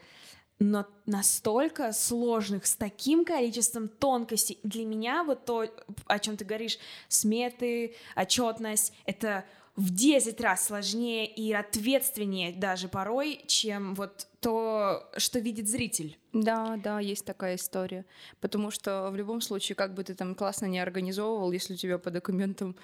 но 0.58 0.86
настолько 1.06 1.92
сложных, 1.92 2.66
с 2.66 2.76
таким 2.76 3.24
количеством 3.24 3.88
тонкостей. 3.88 4.60
Для 4.62 4.84
меня 4.84 5.24
вот 5.24 5.44
то, 5.44 5.66
о 6.06 6.18
чем 6.18 6.36
ты 6.36 6.44
говоришь, 6.44 6.78
сметы, 7.08 7.96
отчетность, 8.14 8.92
это 9.04 9.44
в 9.76 9.90
10 9.90 10.40
раз 10.40 10.66
сложнее 10.66 11.26
и 11.26 11.52
ответственнее 11.52 12.52
даже 12.52 12.88
порой, 12.88 13.40
чем 13.46 13.94
вот 13.94 14.26
то, 14.40 15.08
что 15.16 15.38
видит 15.38 15.68
зритель. 15.68 16.18
Да, 16.32 16.76
да, 16.82 17.00
есть 17.00 17.24
такая 17.24 17.56
история. 17.56 18.04
Потому 18.40 18.70
что 18.70 19.10
в 19.10 19.16
любом 19.16 19.40
случае, 19.40 19.76
как 19.76 19.94
бы 19.94 20.04
ты 20.04 20.14
там 20.14 20.34
классно 20.34 20.66
не 20.66 20.78
организовывал, 20.78 21.52
если 21.52 21.74
у 21.74 21.76
тебя 21.76 21.98
по 21.98 22.10
документам 22.10 22.76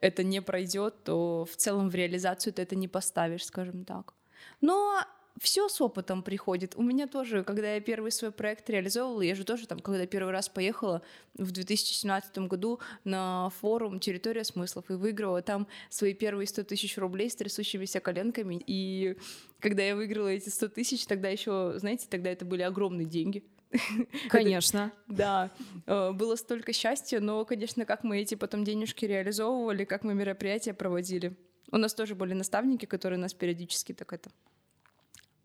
это 0.00 0.22
не 0.22 0.42
пройдет, 0.42 1.02
то 1.04 1.46
в 1.50 1.56
целом 1.56 1.88
в 1.88 1.94
реализацию 1.94 2.52
ты 2.52 2.62
это 2.62 2.76
не 2.76 2.88
поставишь, 2.88 3.46
скажем 3.46 3.84
так. 3.84 4.12
Но 4.60 5.00
все 5.40 5.68
с 5.68 5.80
опытом 5.80 6.22
приходит. 6.22 6.74
У 6.76 6.82
меня 6.82 7.06
тоже, 7.06 7.42
когда 7.42 7.74
я 7.74 7.80
первый 7.80 8.12
свой 8.12 8.30
проект 8.30 8.70
реализовывала, 8.70 9.22
я 9.22 9.34
же 9.34 9.44
тоже 9.44 9.66
там, 9.66 9.80
когда 9.80 10.06
первый 10.06 10.30
раз 10.30 10.48
поехала 10.48 11.02
в 11.34 11.50
2017 11.50 12.38
году 12.38 12.80
на 13.02 13.50
форум 13.60 13.98
«Территория 13.98 14.44
смыслов» 14.44 14.90
и 14.90 14.94
выиграла 14.94 15.42
там 15.42 15.66
свои 15.90 16.14
первые 16.14 16.46
100 16.46 16.64
тысяч 16.64 16.96
рублей 16.98 17.30
с 17.30 17.36
трясущимися 17.36 18.00
коленками. 18.00 18.62
И 18.66 19.16
когда 19.58 19.82
я 19.82 19.96
выиграла 19.96 20.28
эти 20.28 20.48
100 20.48 20.68
тысяч, 20.68 21.04
тогда 21.06 21.28
еще, 21.28 21.74
знаете, 21.76 22.06
тогда 22.08 22.30
это 22.30 22.44
были 22.44 22.62
огромные 22.62 23.06
деньги. 23.06 23.42
Конечно. 24.28 24.92
Да, 25.08 25.50
э, 25.86 26.12
было 26.12 26.36
столько 26.36 26.72
счастья, 26.72 27.18
но, 27.18 27.44
конечно, 27.44 27.84
как 27.84 28.04
мы 28.04 28.20
эти 28.20 28.36
потом 28.36 28.62
денежки 28.62 29.04
реализовывали, 29.04 29.84
как 29.84 30.04
мы 30.04 30.14
мероприятия 30.14 30.74
проводили. 30.74 31.36
У 31.72 31.76
нас 31.76 31.92
тоже 31.92 32.14
были 32.14 32.34
наставники, 32.34 32.86
которые 32.86 33.18
нас 33.18 33.34
периодически 33.34 33.92
так 33.92 34.12
это 34.12 34.30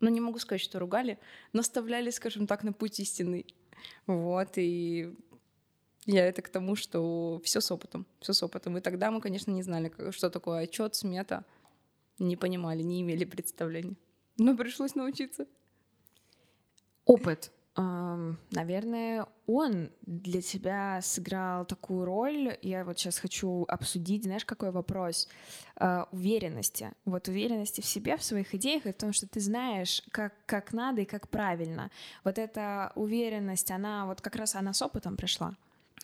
ну, 0.00 0.08
не 0.08 0.20
могу 0.20 0.38
сказать, 0.38 0.60
что 0.60 0.78
ругали, 0.78 1.18
но 1.52 1.60
оставляли, 1.60 2.10
скажем 2.10 2.46
так, 2.46 2.64
на 2.64 2.72
путь 2.72 3.00
истинный. 3.00 3.46
Вот, 4.06 4.56
и 4.56 5.14
я 6.06 6.26
это 6.26 6.42
к 6.42 6.48
тому, 6.48 6.76
что 6.76 7.40
все 7.44 7.60
с 7.60 7.70
опытом, 7.70 8.06
все 8.20 8.32
с 8.32 8.42
опытом. 8.42 8.76
И 8.78 8.80
тогда 8.80 9.10
мы, 9.10 9.20
конечно, 9.20 9.50
не 9.50 9.62
знали, 9.62 9.92
что 10.10 10.30
такое 10.30 10.64
отчет, 10.64 10.94
смета, 10.94 11.44
не 12.18 12.36
понимали, 12.36 12.82
не 12.82 13.02
имели 13.02 13.24
представления. 13.24 13.96
Но 14.38 14.56
пришлось 14.56 14.94
научиться. 14.94 15.46
Опыт 17.04 17.52
наверное, 18.50 19.26
он 19.46 19.90
для 20.02 20.40
тебя 20.42 21.00
сыграл 21.02 21.64
такую 21.64 22.04
роль. 22.04 22.58
Я 22.62 22.84
вот 22.84 22.98
сейчас 22.98 23.18
хочу 23.18 23.64
обсудить, 23.68 24.24
знаешь, 24.24 24.44
какой 24.44 24.70
вопрос? 24.70 25.28
Uh, 25.76 26.06
уверенности. 26.12 26.92
Вот 27.06 27.28
уверенности 27.28 27.80
в 27.80 27.86
себе, 27.86 28.16
в 28.18 28.22
своих 28.22 28.54
идеях, 28.54 28.84
и 28.84 28.92
в 28.92 28.96
том, 28.96 29.14
что 29.14 29.26
ты 29.26 29.40
знаешь, 29.40 30.02
как, 30.10 30.34
как 30.44 30.74
надо 30.74 31.00
и 31.00 31.04
как 31.06 31.28
правильно. 31.28 31.90
Вот 32.22 32.38
эта 32.38 32.92
уверенность, 32.96 33.70
она 33.70 34.04
вот 34.04 34.20
как 34.20 34.36
раз 34.36 34.54
она 34.56 34.74
с 34.74 34.82
опытом 34.82 35.16
пришла. 35.16 35.56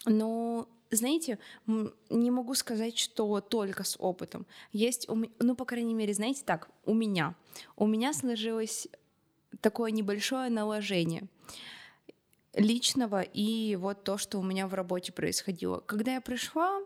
Ну, 0.07 0.67
знаете, 0.91 1.39
не 1.67 2.31
могу 2.31 2.55
сказать, 2.55 2.97
что 2.97 3.41
только 3.41 3.85
с 3.85 3.97
опытом. 3.99 4.47
Есть, 4.73 5.09
ну, 5.09 5.55
по 5.55 5.65
крайней 5.65 5.95
мере, 5.95 6.15
знаете, 6.15 6.43
так, 6.45 6.71
у 6.85 6.95
меня. 6.95 7.35
У 7.77 7.87
меня 7.87 8.15
сложилось 8.15 8.89
такое 9.61 9.91
небольшое 9.91 10.49
наложение 10.51 11.29
личного 12.55 13.23
и 13.23 13.77
вот 13.77 14.05
то, 14.05 14.19
что 14.19 14.39
у 14.39 14.43
меня 14.43 14.67
в 14.67 14.75
работе 14.75 15.13
происходило. 15.13 15.81
Когда 15.81 16.15
я 16.15 16.21
пришла, 16.21 16.81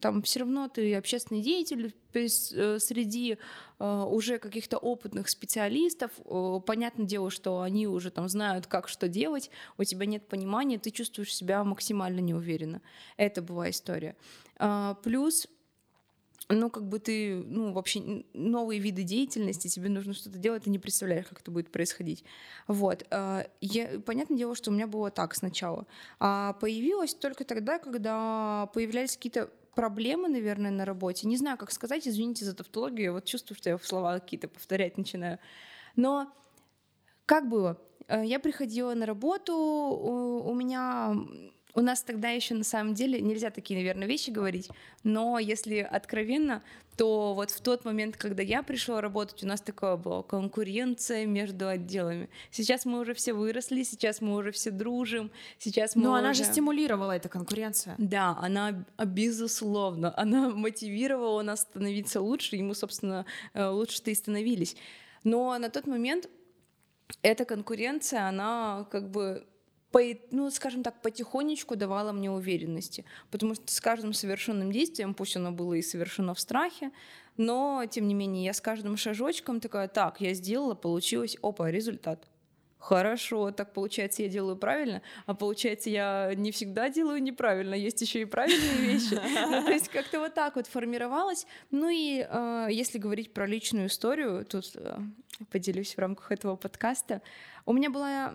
там 0.00 0.22
все 0.22 0.40
равно 0.40 0.68
ты 0.68 0.94
общественный 0.94 1.42
деятель 1.42 1.92
э, 2.14 2.28
среди 2.78 3.36
э, 3.78 4.04
уже 4.08 4.38
каких-то 4.38 4.78
опытных 4.78 5.28
специалистов. 5.28 6.12
Понятное 6.66 7.06
дело, 7.06 7.30
что 7.30 7.60
они 7.60 7.86
уже 7.88 8.10
там 8.10 8.28
знают, 8.28 8.66
как 8.66 8.88
что 8.88 9.08
делать, 9.08 9.50
у 9.78 9.84
тебя 9.84 10.06
нет 10.06 10.28
понимания, 10.28 10.78
ты 10.78 10.90
чувствуешь 10.90 11.34
себя 11.34 11.64
максимально 11.64 12.20
неуверенно. 12.20 12.80
Это 13.16 13.42
была 13.42 13.70
история. 13.70 14.16
Э, 14.58 14.94
плюс 15.02 15.48
ну, 16.48 16.70
как 16.70 16.88
бы 16.88 16.98
ты, 16.98 17.36
ну, 17.36 17.72
вообще 17.72 18.24
новые 18.32 18.80
виды 18.80 19.02
деятельности, 19.02 19.68
тебе 19.68 19.88
нужно 19.88 20.14
что-то 20.14 20.38
делать, 20.38 20.64
ты 20.64 20.70
не 20.70 20.78
представляешь, 20.78 21.26
как 21.26 21.40
это 21.40 21.50
будет 21.50 21.70
происходить. 21.70 22.24
Вот. 22.66 23.06
А, 23.10 23.46
я, 23.60 24.00
понятное 24.00 24.36
дело, 24.36 24.54
что 24.54 24.70
у 24.70 24.74
меня 24.74 24.86
было 24.86 25.10
так 25.10 25.34
сначала. 25.34 25.86
А 26.18 26.54
появилось 26.54 27.14
только 27.14 27.44
тогда, 27.44 27.78
когда 27.78 28.68
появлялись 28.74 29.16
какие-то 29.16 29.50
проблемы, 29.74 30.28
наверное, 30.28 30.70
на 30.70 30.84
работе. 30.84 31.26
Не 31.26 31.36
знаю, 31.36 31.56
как 31.56 31.70
сказать, 31.72 32.06
извините 32.06 32.44
за 32.44 32.54
тавтологию, 32.54 33.04
я 33.04 33.12
вот 33.12 33.24
чувствую, 33.24 33.56
что 33.56 33.70
я 33.70 33.78
слова 33.78 34.18
какие-то 34.18 34.48
повторять 34.48 34.98
начинаю. 34.98 35.38
Но 35.96 36.32
как 37.26 37.48
было? 37.48 37.80
Э, 38.08 38.24
я 38.24 38.38
приходила 38.38 38.94
на 38.94 39.06
работу, 39.06 39.54
у 39.54 40.54
меня 40.54 41.16
у 41.74 41.80
нас 41.80 42.02
тогда 42.02 42.28
еще 42.30 42.54
на 42.54 42.64
самом 42.64 42.94
деле 42.94 43.20
нельзя 43.20 43.50
такие, 43.50 43.78
наверное, 43.78 44.06
вещи 44.06 44.30
говорить, 44.30 44.68
но 45.04 45.38
если 45.38 45.78
откровенно, 45.78 46.62
то 46.96 47.32
вот 47.32 47.50
в 47.50 47.60
тот 47.62 47.84
момент, 47.84 48.16
когда 48.16 48.42
я 48.42 48.62
пришла 48.62 49.00
работать, 49.00 49.42
у 49.42 49.46
нас 49.46 49.62
такое 49.62 49.96
было 49.96 50.22
конкуренция 50.22 51.24
между 51.24 51.68
отделами. 51.68 52.28
Сейчас 52.50 52.84
мы 52.84 53.00
уже 53.00 53.14
все 53.14 53.32
выросли, 53.32 53.82
сейчас 53.82 54.20
мы 54.20 54.34
уже 54.36 54.52
все 54.52 54.70
дружим, 54.70 55.30
сейчас 55.58 55.96
мы. 55.96 56.02
Но 56.02 56.12
уже... 56.12 56.18
она 56.20 56.34
же 56.34 56.44
стимулировала 56.44 57.12
эта 57.12 57.30
конкуренция. 57.30 57.94
Да, 57.96 58.36
она 58.40 58.84
безусловно, 59.04 60.12
она 60.16 60.50
мотивировала 60.50 61.42
нас 61.42 61.62
становиться 61.62 62.20
лучше, 62.20 62.56
и 62.56 62.62
мы, 62.62 62.74
собственно, 62.74 63.24
э, 63.54 63.66
лучше-то 63.66 64.10
и 64.10 64.14
становились. 64.14 64.76
Но 65.24 65.56
на 65.58 65.70
тот 65.70 65.86
момент 65.86 66.28
эта 67.22 67.44
конкуренция, 67.44 68.28
она 68.28 68.86
как 68.90 69.10
бы 69.10 69.46
по, 69.92 70.00
ну, 70.30 70.50
скажем 70.50 70.82
так, 70.82 71.00
потихонечку 71.02 71.76
давала 71.76 72.12
мне 72.12 72.30
уверенности. 72.30 73.04
Потому 73.30 73.54
что 73.54 73.70
с 73.70 73.80
каждым 73.80 74.14
совершенным 74.14 74.72
действием, 74.72 75.14
пусть 75.14 75.36
оно 75.36 75.52
было 75.52 75.74
и 75.74 75.82
совершено 75.82 76.34
в 76.34 76.40
страхе, 76.40 76.90
но, 77.36 77.84
тем 77.88 78.08
не 78.08 78.14
менее, 78.14 78.44
я 78.44 78.54
с 78.54 78.60
каждым 78.60 78.96
шажочком 78.96 79.60
такая, 79.60 79.88
так, 79.88 80.20
я 80.20 80.34
сделала, 80.34 80.74
получилось, 80.74 81.36
опа, 81.42 81.70
результат. 81.70 82.26
Хорошо, 82.78 83.52
так 83.52 83.72
получается, 83.74 84.22
я 84.22 84.28
делаю 84.28 84.56
правильно, 84.56 85.02
а 85.26 85.34
получается, 85.34 85.88
я 85.88 86.32
не 86.34 86.50
всегда 86.50 86.88
делаю 86.88 87.22
неправильно, 87.22 87.74
есть 87.74 88.00
еще 88.00 88.22
и 88.22 88.24
правильные 88.24 88.74
вещи. 88.74 89.20
Ну, 89.46 89.62
то 89.62 89.70
есть 89.70 89.88
как-то 89.88 90.18
вот 90.18 90.34
так 90.34 90.56
вот 90.56 90.66
формировалось. 90.66 91.46
Ну 91.70 91.88
и 91.88 92.26
э, 92.28 92.66
если 92.70 92.98
говорить 92.98 93.32
про 93.32 93.46
личную 93.46 93.86
историю, 93.86 94.44
тут 94.44 94.72
э, 94.74 94.98
поделюсь 95.52 95.94
в 95.94 95.98
рамках 95.98 96.32
этого 96.32 96.56
подкаста. 96.56 97.22
У 97.64 97.72
меня 97.72 97.90
была 97.90 98.32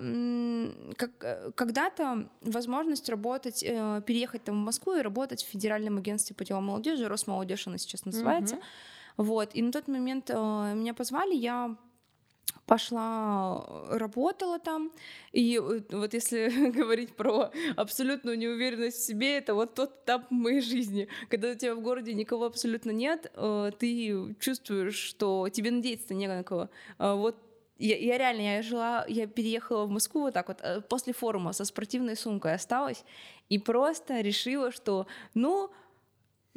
как, 0.96 1.12
э, 1.22 1.52
когда-то 1.56 2.30
возможность 2.42 3.10
работать, 3.10 3.64
э, 3.64 4.02
переехать 4.06 4.44
там 4.44 4.62
в 4.62 4.66
Москву 4.66 4.94
и 4.96 5.02
работать 5.02 5.44
в 5.44 5.48
Федеральном 5.48 5.98
агентстве 5.98 6.36
по 6.36 6.46
делам 6.46 6.66
молодежи, 6.66 7.08
Росмолодежь 7.08 7.68
она 7.68 7.78
сейчас 7.78 8.06
называется. 8.06 8.56
Mm-hmm. 8.56 8.62
Вот, 9.18 9.50
и 9.54 9.62
на 9.62 9.72
тот 9.72 9.88
момент 9.88 10.30
э, 10.30 10.34
меня 10.76 10.94
позвали, 10.94 11.34
я 11.36 11.76
пошла, 12.66 13.66
работала 13.90 14.60
там. 14.60 14.92
И 15.32 15.60
вот 15.60 16.14
если 16.14 16.70
говорить 16.72 17.16
про 17.16 17.52
абсолютную 17.76 18.38
неуверенность 18.38 18.98
в 18.98 19.06
себе, 19.06 19.38
это 19.38 19.56
вот 19.56 19.74
тот 19.74 20.04
этап 20.04 20.32
моей 20.32 20.62
жизни, 20.62 21.08
когда 21.30 21.52
у 21.52 21.56
тебя 21.56 21.76
в 21.76 21.82
городе 21.82 22.14
никого 22.14 22.46
абсолютно 22.46 22.92
нет, 22.92 23.32
ты 23.80 24.36
чувствуешь, 24.40 24.96
что 24.96 25.50
тебе 25.50 25.72
надеяться 25.72 26.14
не 26.14 26.28
на 26.28 26.44
кого. 26.44 26.70
Вот 27.00 27.47
я, 27.80 27.98
я 27.98 28.18
реально, 28.18 28.42
я 28.42 28.62
жила, 28.62 29.06
я 29.08 29.28
переехала 29.28 29.86
в 29.86 29.90
Москву 29.90 30.22
вот 30.22 30.34
так 30.34 30.48
вот 30.48 30.60
э, 30.62 30.82
после 30.82 31.14
форума 31.14 31.54
со 31.54 31.66
спортивной 31.66 32.16
сумкой 32.16 32.54
осталась 32.54 33.04
и 33.50 33.60
просто 33.60 34.22
решила, 34.22 34.72
что, 34.72 35.08
ну, 35.34 35.70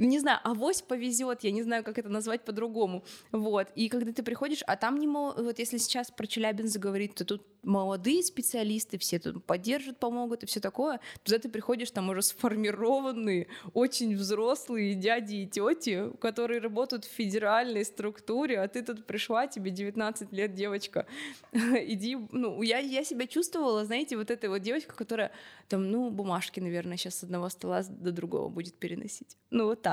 не 0.07 0.19
знаю, 0.19 0.41
авось 0.45 0.83
повезет, 0.83 1.45
я 1.45 1.51
не 1.51 1.63
знаю, 1.63 1.85
как 1.85 1.99
это 1.99 2.09
назвать 2.09 2.45
по-другому. 2.45 3.05
Вот. 3.33 3.69
И 3.75 3.89
когда 3.89 4.13
ты 4.13 4.23
приходишь, 4.23 4.63
а 4.67 4.77
там 4.77 4.99
не 4.99 5.07
вот 5.11 5.59
если 5.59 5.79
сейчас 5.79 6.11
про 6.11 6.27
Челябинск 6.27 6.73
заговорить, 6.73 7.15
то 7.15 7.25
тут 7.25 7.43
молодые 7.63 8.23
специалисты, 8.23 8.99
все 8.99 9.19
тут 9.19 9.45
поддержат, 9.45 9.99
помогут 9.99 10.43
и 10.43 10.47
все 10.47 10.61
такое. 10.61 11.01
Туда 11.23 11.39
ты 11.39 11.49
приходишь, 11.49 11.91
там 11.91 12.09
уже 12.09 12.23
сформированные, 12.23 13.49
очень 13.75 14.17
взрослые 14.17 14.95
дяди 14.95 15.37
и 15.37 15.47
тети, 15.47 16.11
которые 16.21 16.61
работают 16.61 17.05
в 17.05 17.09
федеральной 17.09 17.85
структуре, 17.85 18.61
а 18.61 18.69
ты 18.69 18.83
тут 18.83 19.07
пришла, 19.07 19.47
тебе 19.47 19.71
19 19.71 20.33
лет, 20.33 20.55
девочка. 20.55 21.07
Иди, 21.53 22.17
ну, 22.31 22.63
я, 22.63 22.79
я 22.79 23.05
себя 23.05 23.27
чувствовала, 23.27 23.85
знаете, 23.85 24.17
вот 24.17 24.31
этой 24.31 24.49
вот 24.49 24.61
девочка, 24.61 24.95
которая 24.95 25.33
там, 25.69 25.91
ну, 25.91 26.11
бумажки, 26.11 26.61
наверное, 26.61 26.97
сейчас 26.97 27.17
с 27.17 27.25
одного 27.25 27.49
стола 27.49 27.83
до 27.83 28.13
другого 28.13 28.49
будет 28.49 28.75
переносить. 28.75 29.37
Ну, 29.51 29.67
вот 29.67 29.83
так. 29.83 29.90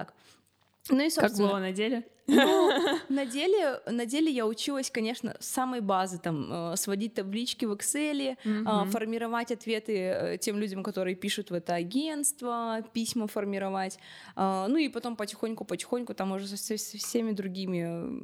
Ну 0.90 1.06
и, 1.06 1.10
собственно... 1.10 1.30
Как 1.30 1.38
было 1.38 1.60
на 1.60 1.72
деле? 1.72 2.04
Ну, 2.28 2.72
на 3.08 3.26
деле, 3.26 3.80
на 3.86 4.06
деле 4.06 4.30
я 4.30 4.46
училась, 4.46 4.92
конечно, 4.92 5.36
с 5.40 5.48
самой 5.48 5.80
базы, 5.80 6.20
там, 6.20 6.74
э, 6.74 6.76
сводить 6.76 7.14
таблички 7.14 7.64
в 7.64 7.72
Excel, 7.72 8.38
mm-hmm. 8.44 8.90
формировать 8.90 9.52
ответы 9.52 9.98
э, 9.98 10.38
тем 10.38 10.58
людям, 10.60 10.84
которые 10.84 11.16
пишут 11.16 11.52
в 11.52 11.54
это 11.54 11.76
агентство, 11.76 12.84
письма 12.92 13.28
формировать, 13.28 13.98
ну 14.36 14.76
и 14.76 14.90
потом 14.90 15.16
потихоньку-потихоньку 15.16 16.14
там 16.14 16.34
уже 16.34 16.48
со, 16.48 16.58
со 16.58 16.98
всеми 16.98 17.32
другими, 17.32 18.24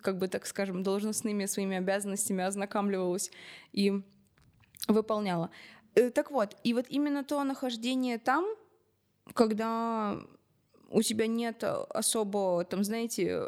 как 0.00 0.18
бы 0.18 0.26
так 0.26 0.46
скажем, 0.46 0.82
должностными 0.82 1.46
своими 1.46 1.76
обязанностями 1.76 2.42
ознакомливалась 2.42 3.30
и 3.72 4.02
выполняла. 4.88 5.50
Так 6.14 6.32
вот, 6.32 6.56
и 6.64 6.74
вот 6.74 6.86
именно 6.88 7.22
то 7.22 7.42
нахождение 7.44 8.18
там, 8.18 8.44
когда 9.34 10.20
у 10.90 11.02
тебя 11.02 11.26
нет 11.26 11.64
особо, 11.64 12.64
там, 12.64 12.84
знаете, 12.84 13.44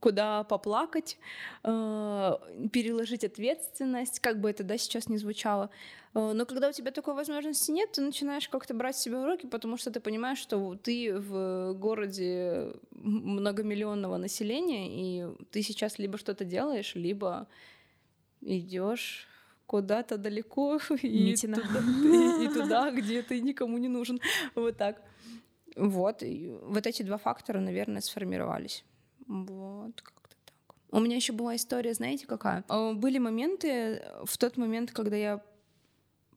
куда 0.00 0.44
поплакать, 0.44 1.18
э, 1.64 2.36
переложить 2.72 3.24
ответственность, 3.24 4.20
как 4.20 4.40
бы 4.40 4.50
это 4.50 4.64
да, 4.64 4.78
сейчас 4.78 5.08
не 5.08 5.16
звучало. 5.16 5.70
Э, 6.14 6.32
но 6.32 6.44
когда 6.44 6.68
у 6.68 6.72
тебя 6.72 6.90
такой 6.90 7.14
возможности 7.14 7.70
нет, 7.70 7.92
ты 7.92 8.02
начинаешь 8.02 8.48
как-то 8.48 8.74
брать 8.74 8.96
себя 8.96 9.20
в 9.20 9.24
руки, 9.24 9.46
потому 9.46 9.76
что 9.76 9.90
ты 9.90 10.00
понимаешь, 10.00 10.38
что 10.38 10.74
ты 10.74 11.14
в 11.14 11.72
городе 11.74 12.72
многомиллионного 12.90 14.16
населения, 14.16 14.88
и 14.88 15.26
ты 15.50 15.62
сейчас 15.62 15.98
либо 15.98 16.18
что-то 16.18 16.44
делаешь, 16.44 16.94
либо 16.94 17.46
идешь 18.40 19.28
куда-то 19.66 20.16
далеко 20.16 20.78
и 21.02 21.34
туда, 21.36 21.60
и, 22.04 22.44
и 22.44 22.48
туда, 22.48 22.90
где 22.90 23.22
ты 23.22 23.40
никому 23.40 23.78
не 23.78 23.88
нужен. 23.88 24.20
Вот 24.54 24.76
так. 24.76 25.02
Вот, 25.76 26.22
вот 26.22 26.86
эти 26.86 27.02
два 27.02 27.18
фактора, 27.18 27.60
наверное, 27.60 28.00
сформировались. 28.00 28.84
Вот, 29.26 30.00
как-то 30.00 30.36
так. 30.46 30.74
У 30.90 31.00
меня 31.00 31.16
еще 31.16 31.32
была 31.32 31.56
история, 31.56 31.92
знаете, 31.92 32.26
какая? 32.26 32.64
А, 32.68 32.94
были 32.94 33.18
моменты, 33.18 34.02
в 34.24 34.38
тот 34.38 34.56
момент, 34.56 34.90
когда 34.92 35.16
я 35.16 35.42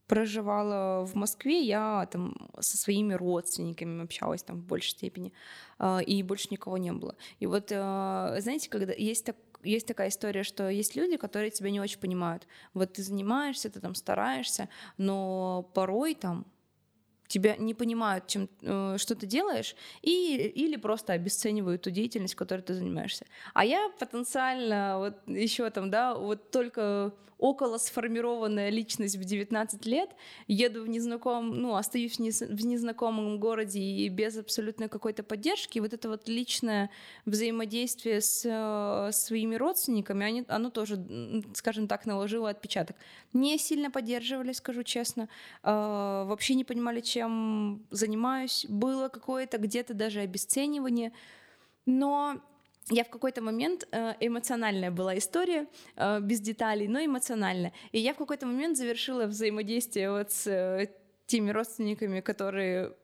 проживала 0.08 1.06
в 1.06 1.16
Москве, 1.16 1.62
я 1.62 2.08
там 2.12 2.50
со 2.60 2.78
своими 2.78 3.14
родственниками 3.14 4.04
общалась 4.04 4.44
там 4.44 4.60
в 4.60 4.66
большей 4.66 4.90
степени, 4.90 5.32
а, 5.78 6.00
и 6.00 6.24
больше 6.24 6.48
никого 6.52 6.78
не 6.78 6.92
было. 6.92 7.16
И 7.40 7.46
вот, 7.46 7.70
знаете, 7.70 8.70
когда 8.70 8.92
есть 8.94 9.26
так, 9.26 9.36
есть 9.64 9.88
такая 9.88 10.10
история, 10.10 10.44
что 10.44 10.68
есть 10.70 10.96
люди, 10.96 11.18
которые 11.18 11.52
тебя 11.52 11.70
не 11.70 11.80
очень 11.80 12.00
понимают. 12.00 12.48
Вот 12.74 12.94
ты 12.94 13.04
занимаешься, 13.04 13.70
ты 13.70 13.80
там 13.80 13.94
стараешься, 13.94 14.68
но 14.98 15.70
порой 15.74 16.16
там 16.16 16.46
тебя 17.30 17.56
не 17.56 17.74
понимают, 17.74 18.28
чем, 18.28 18.50
э, 18.62 18.98
что 18.98 19.16
ты 19.16 19.26
делаешь, 19.26 19.76
и, 20.02 20.36
или 20.56 20.76
просто 20.76 21.14
обесценивают 21.14 21.84
ту 21.84 21.92
деятельность, 21.92 22.36
которой 22.36 22.62
ты 22.62 22.74
занимаешься. 22.74 23.26
А 23.54 23.64
я 23.64 23.90
потенциально 24.00 24.98
вот 24.98 25.16
еще 25.28 25.70
там, 25.70 25.90
да, 25.90 26.16
вот 26.16 26.52
только 26.52 27.14
около 27.40 27.78
сформированная 27.78 28.70
личность 28.70 29.16
в 29.16 29.24
19 29.24 29.86
лет, 29.86 30.10
еду 30.48 30.84
в 30.84 30.90
незнакомом, 30.90 31.62
ну, 31.62 31.76
остаюсь 31.76 32.18
в 32.18 32.66
незнакомом 32.66 33.40
городе 33.40 33.80
и 33.80 34.10
без 34.10 34.38
абсолютной 34.38 34.90
какой-то 34.90 35.24
поддержки, 35.24 35.80
вот 35.80 35.94
это 35.94 36.10
вот 36.10 36.28
личное 36.28 36.90
взаимодействие 37.26 38.20
с 38.22 38.44
э, 38.46 39.12
своими 39.14 39.56
родственниками, 39.56 40.26
они, 40.26 40.44
оно 40.50 40.70
тоже, 40.70 41.00
скажем 41.54 41.88
так, 41.88 42.06
наложило 42.06 42.50
отпечаток. 42.50 42.98
Не 43.32 43.58
сильно 43.58 43.90
поддерживали, 43.90 44.52
скажу 44.52 44.84
честно, 44.84 45.30
э, 45.64 45.70
вообще 45.72 46.56
не 46.56 46.66
понимали, 46.66 47.00
чем 47.00 47.19
занимаюсь, 47.92 48.66
было 48.70 49.10
какое-то 49.10 49.58
где-то 49.58 49.94
даже 49.94 50.22
обесценивание, 50.22 51.12
но 51.86 52.42
я 52.90 53.04
в 53.04 53.10
какой-то 53.10 53.42
момент 53.42 53.88
э, 53.92 54.14
эмоциональная 54.20 54.92
была 54.92 55.18
история, 55.18 55.68
э, 55.96 56.20
без 56.22 56.40
деталей, 56.40 56.88
но 56.88 57.04
эмоциональная. 57.04 57.74
И 57.92 58.00
я 58.00 58.14
в 58.14 58.18
какой-то 58.18 58.46
момент 58.48 58.78
завершила 58.78 59.26
взаимодействие 59.26 60.12
вот 60.12 60.32
с 60.32 60.48
э, 60.48 60.90
теми 61.28 61.52
родственниками, 61.52 62.22
которые 62.22 62.96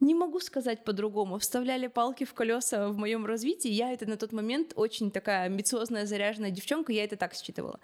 не 0.00 0.14
могу 0.14 0.40
сказать 0.40 0.84
по-другому, 0.84 1.38
вставляли 1.38 1.86
палки 1.86 2.24
в 2.24 2.34
колеса 2.34 2.88
в 2.88 2.96
моем 2.96 3.26
развитии. 3.26 3.70
Я 3.70 3.92
это 3.92 4.06
на 4.06 4.16
тот 4.16 4.32
момент 4.32 4.72
очень 4.76 5.10
такая 5.10 5.46
амбициозная, 5.46 6.06
заряженная 6.06 6.50
девчонка, 6.50 6.92
я 6.92 7.04
это 7.04 7.16
так 7.16 7.34
считывала. 7.34 7.80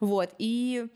Вот. 0.00 0.30
И 0.38 0.86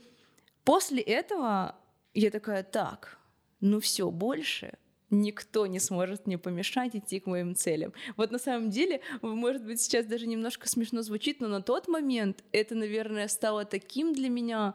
после 0.65 1.03
этого 1.03 1.77
я 2.15 2.31
такая, 2.31 2.63
так, 2.63 3.19
ну 3.61 3.81
все, 3.81 4.11
больше 4.11 4.79
никто 5.11 5.67
не 5.67 5.79
сможет 5.79 6.27
мне 6.27 6.39
помешать 6.39 6.97
идти 6.97 7.21
к 7.21 7.27
моим 7.27 7.55
целям. 7.55 7.93
Вот 8.17 8.31
на 8.31 8.39
самом 8.39 8.71
деле, 8.71 9.01
может 9.23 9.65
быть, 9.65 9.81
сейчас 9.81 10.07
даже 10.07 10.27
немножко 10.27 10.69
смешно 10.69 11.03
звучит, 11.03 11.41
но 11.41 11.49
на 11.49 11.63
тот 11.63 11.89
момент 11.89 12.43
это, 12.53 12.75
наверное, 12.75 13.29
стало 13.29 13.65
таким 13.65 14.13
для 14.13 14.29
меня, 14.29 14.75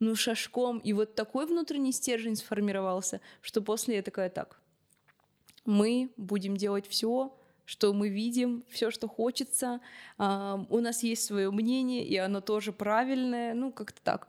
ну, 0.00 0.14
шажком, 0.14 0.78
и 0.78 0.92
вот 0.92 1.14
такой 1.14 1.46
внутренний 1.46 1.92
стержень 1.92 2.36
сформировался, 2.36 3.20
что 3.40 3.62
после 3.62 3.96
я 3.96 4.02
такая, 4.02 4.30
так, 4.30 4.60
мы 5.64 6.10
будем 6.16 6.56
делать 6.56 6.86
все, 6.86 7.34
что 7.64 7.92
мы 7.92 8.08
видим, 8.08 8.64
все, 8.70 8.90
что 8.90 9.08
хочется, 9.08 9.80
uh, 10.16 10.64
у 10.70 10.80
нас 10.80 11.02
есть 11.02 11.24
свое 11.24 11.50
мнение, 11.50 12.06
и 12.06 12.16
оно 12.16 12.40
тоже 12.40 12.72
правильное, 12.72 13.54
ну, 13.54 13.70
как-то 13.72 14.00
так. 14.02 14.28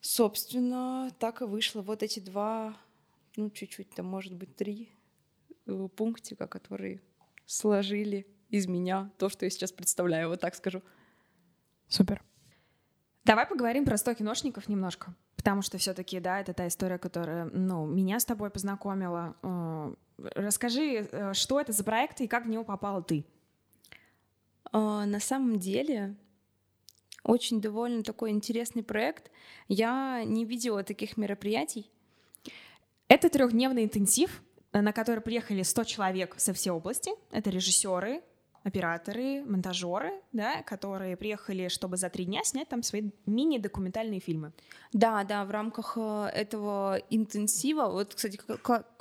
Собственно, 0.00 1.12
так 1.20 1.42
и 1.42 1.44
вышло. 1.44 1.82
Вот 1.82 2.02
эти 2.02 2.18
два 2.18 2.76
ну, 3.36 3.50
чуть-чуть, 3.50 3.90
там, 3.90 4.06
может 4.06 4.34
быть, 4.34 4.56
три 4.56 4.92
э, 5.66 5.88
пунктика, 5.96 6.46
которые 6.46 7.00
сложили 7.46 8.26
из 8.48 8.66
меня 8.66 9.10
то, 9.18 9.28
что 9.28 9.46
я 9.46 9.50
сейчас 9.50 9.72
представляю, 9.72 10.28
вот 10.28 10.40
так 10.40 10.54
скажу. 10.54 10.82
Супер. 11.88 12.22
Давай 13.24 13.46
поговорим 13.46 13.84
про 13.84 13.96
100 13.96 14.14
киношников 14.14 14.68
немножко, 14.68 15.14
потому 15.36 15.62
что 15.62 15.78
все-таки, 15.78 16.20
да, 16.20 16.40
это 16.40 16.52
та 16.52 16.66
история, 16.66 16.98
которая, 16.98 17.44
ну, 17.46 17.86
меня 17.86 18.20
с 18.20 18.24
тобой 18.24 18.50
познакомила. 18.50 19.36
Э, 19.42 19.94
расскажи, 20.34 21.08
э, 21.10 21.32
что 21.34 21.60
это 21.60 21.72
за 21.72 21.84
проект 21.84 22.20
и 22.20 22.28
как 22.28 22.46
в 22.46 22.48
него 22.48 22.64
попала 22.64 23.02
ты? 23.02 23.24
На 24.72 25.20
самом 25.20 25.58
деле, 25.58 26.16
очень 27.24 27.60
довольно 27.60 28.02
такой 28.02 28.30
интересный 28.30 28.82
проект. 28.82 29.30
Я 29.68 30.24
не 30.24 30.44
видела 30.44 30.82
таких 30.82 31.16
мероприятий. 31.16 31.90
Это 33.14 33.28
трехдневный 33.28 33.84
интенсив, 33.84 34.42
на 34.72 34.90
который 34.94 35.20
приехали 35.20 35.62
100 35.62 35.84
человек 35.84 36.34
со 36.38 36.54
всей 36.54 36.70
области. 36.70 37.10
Это 37.30 37.50
режиссеры, 37.50 38.22
операторы, 38.62 39.44
монтажеры, 39.44 40.12
да, 40.32 40.62
которые 40.62 41.18
приехали, 41.18 41.68
чтобы 41.68 41.98
за 41.98 42.08
три 42.08 42.24
дня 42.24 42.42
снять 42.42 42.70
там 42.70 42.82
свои 42.82 43.10
мини-документальные 43.26 44.20
фильмы. 44.20 44.52
Да, 44.94 45.24
да, 45.24 45.44
в 45.44 45.50
рамках 45.50 45.98
э, 46.00 46.30
этого 46.32 47.02
интенсива, 47.10 47.90
вот, 47.90 48.14
кстати, 48.14 48.40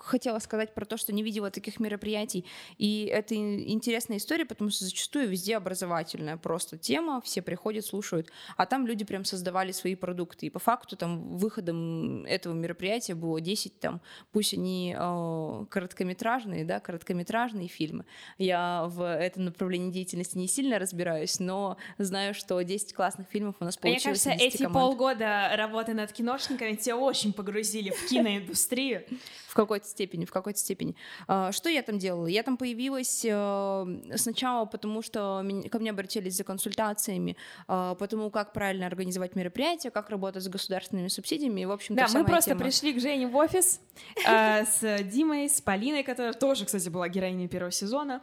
хотела 0.04 0.40
сказать 0.40 0.74
про 0.74 0.86
то, 0.86 0.98
что 0.98 1.14
не 1.14 1.24
видела 1.24 1.52
таких 1.52 1.80
мероприятий, 1.80 2.46
и 2.78 3.06
это 3.06 3.36
интересная 3.36 4.18
история, 4.18 4.46
потому 4.46 4.70
что 4.70 4.86
зачастую 4.86 5.28
везде 5.28 5.58
образовательная 5.58 6.38
просто 6.38 6.78
тема, 6.78 7.22
все 7.22 7.42
приходят, 7.42 7.86
слушают, 7.86 8.30
а 8.58 8.66
там 8.66 8.88
люди 8.88 9.06
прям 9.06 9.26
создавали 9.26 9.72
свои 9.72 9.96
продукты, 9.96 10.48
и 10.48 10.50
по 10.50 10.60
факту 10.60 10.96
там 10.96 11.38
выходом 11.38 12.26
этого 12.26 12.54
мероприятия 12.54 13.16
было 13.16 13.40
10 13.40 13.80
там, 13.80 14.02
пусть 14.32 14.54
они 14.54 14.96
э, 14.98 15.66
короткометражные, 15.70 16.66
да, 16.66 16.80
короткометражные 16.80 17.68
фильмы. 17.68 18.06
Я 18.38 18.86
в 18.88 19.04
этом 19.04 19.46
направлении 19.46 19.92
деятельности 19.92 20.38
не 20.38 20.48
сильно 20.48 20.80
разбираюсь, 20.80 21.40
но 21.40 21.78
знаю, 21.98 22.34
что 22.34 22.62
10 22.62 22.94
классных 22.94 23.28
фильмов 23.28 23.56
у 23.60 23.66
нас 23.66 23.78
получилось. 23.78 24.26
Мне 24.26 24.34
кажется, 24.34 24.46
эти 24.46 24.64
команд. 24.64 24.74
полгода 24.74 25.52
работы 25.56 25.94
над 25.94 26.12
киношниками 26.12 26.76
тебя 26.76 26.98
очень 26.98 27.34
погрузили 27.34 27.92
в 27.92 28.10
киноиндустрию. 28.10 29.06
В 29.48 29.54
какой-то 29.54 29.86
степени, 29.92 30.26
в 30.26 30.32
какой-то 30.32 30.60
степени. 30.60 30.96
А, 31.28 31.52
что 31.52 31.70
я 31.70 31.82
там 31.84 32.00
делала? 32.00 32.28
Я 32.28 32.44
там 32.44 32.58
появилась 32.58 33.24
э, 33.24 34.02
сначала 34.16 34.66
потому, 34.66 35.02
что 35.02 35.46
ко 35.72 35.80
мне 35.80 35.92
обратились 35.92 36.36
за 36.36 36.44
консультациями 36.44 37.38
а, 37.68 37.96
по 37.96 38.08
тому, 38.08 38.30
как 38.30 38.54
правильно 38.54 38.88
организовать 38.88 39.36
мероприятие, 39.36 39.92
как 39.92 40.10
работать 40.10 40.44
с 40.44 40.48
государственными 40.48 41.08
субсидиями. 41.08 41.62
И, 41.62 41.66
в 41.66 41.72
общем 41.72 41.96
да, 41.96 42.08
мы 42.14 42.26
просто 42.26 42.52
тема. 42.52 42.62
пришли 42.62 42.94
к 42.94 43.00
Жене 43.00 43.28
в 43.28 43.36
офис 43.36 43.80
э, 44.28 44.66
с 44.66 45.04
Димой, 45.04 45.50
с 45.50 45.62
Полиной, 45.62 46.04
которая 46.04 46.34
тоже, 46.34 46.66
кстати, 46.66 46.90
была 46.90 47.08
героиней 47.10 47.48
первого 47.48 47.72
сезона 47.72 48.22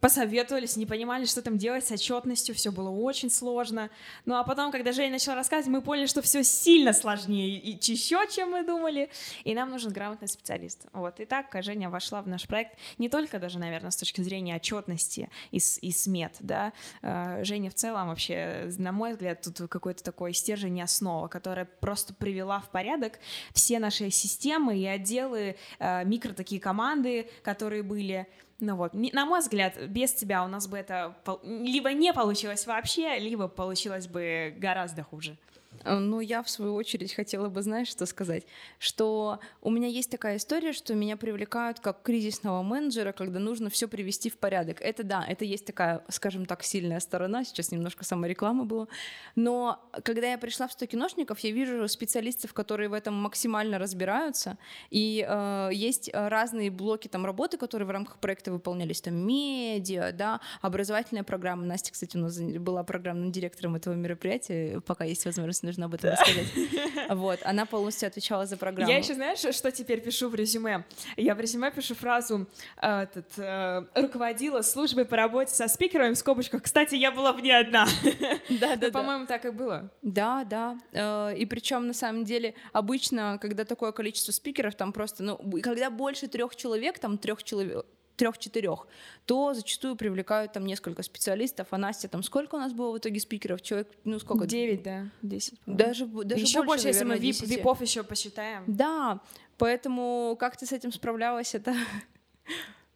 посоветовались, 0.00 0.76
не 0.76 0.86
понимали, 0.86 1.24
что 1.24 1.42
там 1.42 1.58
делать 1.58 1.86
с 1.86 1.90
отчетностью, 1.90 2.54
все 2.54 2.70
было 2.70 2.90
очень 2.90 3.30
сложно. 3.30 3.90
Ну 4.24 4.36
а 4.36 4.44
потом, 4.44 4.70
когда 4.70 4.92
Женя 4.92 5.12
начала 5.12 5.36
рассказывать, 5.36 5.68
мы 5.68 5.82
поняли, 5.82 6.06
что 6.06 6.22
все 6.22 6.44
сильно 6.44 6.92
сложнее 6.92 7.58
и 7.58 7.70
еще, 7.72 8.24
чем 8.30 8.52
мы 8.52 8.64
думали, 8.64 9.10
и 9.44 9.54
нам 9.54 9.70
нужен 9.70 9.92
грамотный 9.92 10.28
специалист. 10.28 10.86
Вот, 10.92 11.20
и 11.20 11.24
так 11.24 11.46
Женя 11.62 11.90
вошла 11.90 12.22
в 12.22 12.28
наш 12.28 12.46
проект 12.46 12.78
не 12.98 13.08
только 13.08 13.38
даже, 13.38 13.58
наверное, 13.58 13.90
с 13.90 13.96
точки 13.96 14.20
зрения 14.20 14.56
отчетности 14.56 15.30
и, 15.50 15.56
и 15.56 15.92
смет, 15.92 16.36
да, 16.40 16.72
а, 17.02 17.42
Женя 17.44 17.70
в 17.70 17.74
целом 17.74 18.08
вообще, 18.08 18.70
на 18.78 18.92
мой 18.92 19.12
взгляд, 19.12 19.42
тут 19.42 19.68
какой-то 19.68 20.04
такой 20.04 20.32
стержень 20.32 20.78
и 20.78 20.82
основа, 20.82 21.28
которая 21.28 21.64
просто 21.64 22.14
привела 22.14 22.60
в 22.60 22.70
порядок 22.70 23.18
все 23.52 23.78
наши 23.78 24.10
системы 24.10 24.78
и 24.78 24.86
отделы, 24.86 25.56
а, 25.78 26.04
микро 26.04 26.32
такие 26.32 26.60
команды, 26.60 27.28
которые 27.42 27.82
были, 27.82 28.28
ну 28.60 28.76
вот, 28.76 28.92
на 28.92 29.24
мой 29.24 29.40
взгляд, 29.40 29.78
без 29.88 30.12
тебя 30.12 30.44
у 30.44 30.48
нас 30.48 30.66
бы 30.66 30.76
это 30.76 31.16
либо 31.42 31.92
не 31.92 32.12
получилось 32.12 32.66
вообще, 32.66 33.18
либо 33.18 33.48
получилось 33.48 34.08
бы 34.08 34.54
гораздо 34.58 35.04
хуже. 35.04 35.36
Э, 35.84 35.98
ну, 35.98 36.20
я, 36.20 36.42
в 36.42 36.50
свою 36.50 36.74
очередь, 36.74 37.14
хотела 37.14 37.48
бы, 37.48 37.62
знаешь, 37.62 37.88
что 37.88 38.06
сказать? 38.06 38.44
Что 38.78 39.40
у 39.62 39.70
меня 39.70 39.88
есть 39.88 40.10
такая 40.10 40.36
история, 40.36 40.72
что 40.72 40.94
меня 40.94 41.16
привлекают 41.16 41.80
как 41.80 42.02
кризисного 42.02 42.62
менеджера, 42.62 43.12
когда 43.12 43.38
нужно 43.38 43.70
все 43.70 43.88
привести 43.88 44.30
в 44.30 44.38
порядок. 44.38 44.80
Это 44.80 45.02
да, 45.02 45.24
это 45.26 45.44
есть 45.44 45.64
такая, 45.64 46.02
скажем 46.08 46.46
так, 46.46 46.62
сильная 46.62 47.00
сторона. 47.00 47.44
Сейчас 47.44 47.70
немножко 47.70 48.04
самореклама 48.04 48.64
была. 48.64 48.88
Но 49.36 49.80
когда 50.04 50.30
я 50.30 50.38
пришла 50.38 50.68
в 50.68 50.72
100 50.72 50.86
киношников, 50.86 51.38
я 51.40 51.50
вижу 51.50 51.86
специалистов, 51.88 52.52
которые 52.52 52.88
в 52.88 52.92
этом 52.92 53.14
максимально 53.14 53.78
разбираются. 53.78 54.58
И 54.90 55.24
э, 55.28 55.70
есть 55.72 56.10
разные 56.12 56.70
блоки 56.70 57.08
там 57.08 57.24
работы, 57.24 57.58
которые 57.58 57.86
в 57.86 57.90
рамках 57.90 58.18
проекта 58.18 58.52
выполнялись. 58.52 59.00
Там 59.00 59.14
медиа, 59.14 60.12
да, 60.12 60.40
образовательная 60.60 61.24
программа. 61.24 61.64
Настя, 61.64 61.92
кстати, 61.92 62.16
у 62.16 62.20
нас 62.20 62.38
была 62.38 62.82
программным 62.84 63.30
директором 63.32 63.76
этого 63.76 63.94
мероприятия, 63.94 64.80
пока 64.80 65.04
есть 65.04 65.24
возможность 65.24 65.62
нужно 65.68 65.86
об 65.86 65.94
этом 65.94 66.10
рассказать. 66.10 66.46
Вот, 67.08 67.40
она 67.44 67.64
полностью 67.64 68.06
отвечала 68.06 68.44
за 68.44 68.56
программу. 68.58 68.90
Я 68.90 68.98
еще, 68.98 69.14
знаешь, 69.14 69.38
что 69.38 69.70
теперь 69.70 70.00
пишу 70.00 70.28
в 70.28 70.34
резюме? 70.34 70.84
Я 71.16 71.34
в 71.34 71.40
резюме 71.40 71.70
пишу 71.70 71.94
фразу 71.94 72.46
э, 72.82 73.02
этот, 73.04 73.26
э, 73.38 73.84
«руководила 73.94 74.60
службой 74.60 75.06
по 75.06 75.16
работе 75.16 75.54
со 75.54 75.68
спикерами» 75.68 76.12
в 76.12 76.18
скобочках. 76.18 76.62
Кстати, 76.62 76.96
я 76.96 77.10
была 77.10 77.32
в 77.32 77.40
ней 77.40 77.52
одна. 77.52 77.86
Да, 78.50 78.76
да, 78.76 78.90
По-моему, 78.90 79.26
так 79.26 79.44
и 79.44 79.50
было. 79.50 79.90
Да, 80.02 80.44
да. 80.44 80.78
Э, 80.92 81.34
и 81.36 81.46
причем, 81.46 81.86
на 81.86 81.94
самом 81.94 82.24
деле, 82.24 82.54
обычно, 82.72 83.38
когда 83.40 83.64
такое 83.64 83.92
количество 83.92 84.32
спикеров, 84.32 84.74
там 84.74 84.92
просто, 84.92 85.22
ну, 85.22 85.38
когда 85.62 85.90
больше 85.90 86.28
трех 86.28 86.56
человек, 86.56 86.98
там 86.98 87.16
трех 87.18 87.42
человек, 87.42 87.86
трех-четырех, 88.18 88.86
то 89.24 89.54
зачастую 89.54 89.96
привлекают 89.96 90.52
там 90.52 90.66
несколько 90.66 91.02
специалистов. 91.02 91.68
А 91.70 91.78
Настя, 91.78 92.08
там 92.08 92.22
сколько 92.22 92.56
у 92.56 92.58
нас 92.58 92.72
было 92.72 92.92
в 92.92 92.98
итоге 92.98 93.20
спикеров? 93.20 93.62
Человек, 93.62 93.88
ну 94.04 94.18
сколько? 94.18 94.46
Девять, 94.46 94.82
да, 94.82 95.08
десять. 95.22 95.58
Даже, 95.64 96.04
даже 96.06 96.42
еще 96.42 96.58
больше, 96.58 96.66
больше 96.66 96.88
если 96.88 97.04
мы 97.04 97.10
наверное, 97.10 97.32
вип, 97.32 97.40
10. 97.40 97.56
випов 97.56 97.80
еще 97.80 98.02
посчитаем. 98.02 98.64
Да, 98.66 99.20
поэтому 99.56 100.36
как 100.38 100.56
ты 100.56 100.66
с 100.66 100.72
этим 100.72 100.92
справлялась? 100.92 101.54
Это 101.54 101.74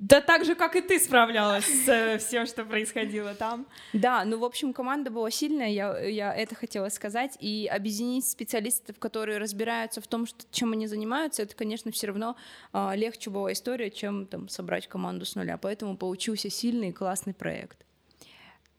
Да 0.02 0.20
так 0.20 0.44
же, 0.44 0.56
как 0.56 0.74
и 0.74 0.80
ты 0.80 0.98
справлялась 0.98 1.64
с 1.64 1.88
э, 1.88 2.18
всем, 2.18 2.44
что 2.46 2.64
происходило 2.64 3.34
там. 3.34 3.68
Да, 3.92 4.24
ну, 4.24 4.36
в 4.36 4.44
общем, 4.44 4.72
команда 4.72 5.12
была 5.12 5.30
сильная, 5.30 5.68
я, 5.68 5.96
я 6.00 6.34
это 6.34 6.56
хотела 6.56 6.88
сказать, 6.88 7.36
и 7.38 7.70
объединить 7.72 8.26
специалистов, 8.28 8.98
которые 8.98 9.38
разбираются 9.38 10.00
в 10.00 10.08
том, 10.08 10.26
что, 10.26 10.44
чем 10.50 10.72
они 10.72 10.88
занимаются, 10.88 11.42
это, 11.44 11.54
конечно, 11.54 11.92
все 11.92 12.08
равно 12.08 12.34
а, 12.72 12.96
легче 12.96 13.30
была 13.30 13.52
история, 13.52 13.92
чем 13.92 14.26
там 14.26 14.48
собрать 14.48 14.88
команду 14.88 15.24
с 15.24 15.36
нуля, 15.36 15.56
поэтому 15.56 15.96
получился 15.96 16.50
сильный 16.50 16.88
и 16.88 16.92
классный 16.92 17.32
проект. 17.32 17.86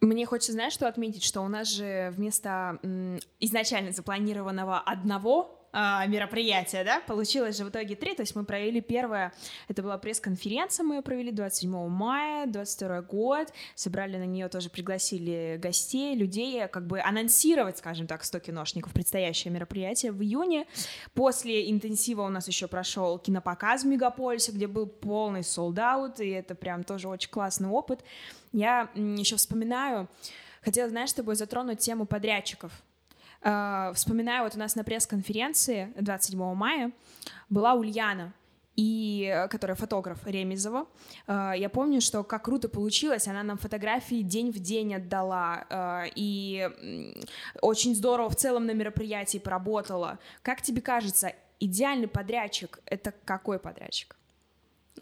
Мне 0.02 0.26
хочется, 0.26 0.52
знаешь, 0.52 0.74
что 0.74 0.90
отметить, 0.90 1.24
что 1.24 1.40
у 1.40 1.48
нас 1.48 1.70
же 1.70 2.12
вместо 2.18 2.80
м, 2.84 3.18
изначально 3.40 3.94
запланированного 3.94 4.78
одного 4.78 5.62
а, 5.76 6.06
мероприятия, 6.06 6.84
да, 6.84 7.00
получилось 7.00 7.58
же 7.58 7.66
в 7.66 7.70
итоге 7.70 7.96
три, 7.96 8.14
то 8.14 8.22
есть 8.22 8.36
мы 8.36 8.46
провели 8.46 8.80
первое, 8.80 9.34
это 9.68 9.82
была 9.82 9.98
пресс-конференция, 9.98 10.84
мы 10.84 10.98
ее 10.98 11.02
провели 11.02 11.32
27 11.32 11.88
мая, 11.88 12.46
22 12.46 13.02
год, 13.02 13.52
собрали 13.74 14.18
на 14.18 14.26
нее 14.26 14.50
тоже, 14.50 14.70
пригласили 14.70 15.58
гостей, 15.60 16.16
людей, 16.16 16.68
как 16.68 16.86
бы 16.86 17.02
анонсировать, 17.02 17.80
скажем 17.80 18.06
так, 18.06 18.24
100 18.24 18.40
киношников, 18.40 18.94
предстоящее 18.94 19.52
мероприятие 19.52 20.12
в 20.12 20.22
июне. 20.22 20.68
После 21.16 21.72
интенсива 21.72 22.22
у 22.22 22.30
нас 22.30 22.48
еще 22.48 22.68
прошел 22.68 23.18
кинопоказ 23.18 23.84
в 23.84 23.88
Мегаполисе, 23.88 24.52
где 24.52 24.68
был 24.68 24.86
полный 24.86 25.44
солдат, 25.44 26.20
и 26.20 26.30
это 26.30 26.54
прям 26.54 26.84
тоже 26.84 27.08
очень 27.08 27.32
классный 27.32 27.70
опыт. 27.70 28.04
Я 28.52 28.92
еще 28.94 29.38
вспоминаю, 29.38 30.08
хотела, 30.62 30.88
знаешь, 30.88 31.10
с 31.10 31.16
тобой 31.16 31.36
затронуть 31.36 31.80
тему 31.80 32.06
подрядчиков. 32.06 32.72
Э, 33.44 33.92
Вспоминаю, 33.94 34.44
вот 34.44 34.56
у 34.56 34.60
нас 34.60 34.76
на 34.76 34.84
пресс-конференции 34.84 35.94
27 35.98 36.54
мая 36.54 36.92
была 37.50 37.74
Ульяна, 37.74 38.34
и, 38.76 39.32
э, 39.32 39.48
которая 39.50 39.76
фотограф 39.76 40.26
Ремезова. 40.26 40.88
Э, 41.28 41.54
Я 41.56 41.70
помню, 41.70 42.02
что 42.02 42.24
как 42.24 42.46
круто 42.46 42.70
получилось, 42.70 43.28
она 43.28 43.44
нам 43.44 43.58
фотографии 43.58 44.22
день 44.22 44.52
в 44.52 44.60
день 44.60 44.96
отдала, 44.96 45.66
э, 45.70 46.12
и 46.16 46.70
очень 47.62 47.96
здорово 47.96 48.30
в 48.30 48.36
целом 48.36 48.66
на 48.66 48.72
мероприятии 48.72 49.38
поработала. 49.38 50.20
Как 50.42 50.62
тебе 50.62 50.82
кажется, 50.82 51.34
идеальный 51.60 52.08
подрядчик— 52.08 52.80
это 52.86 53.14
какой 53.26 53.60
подрядчик? 53.60 54.16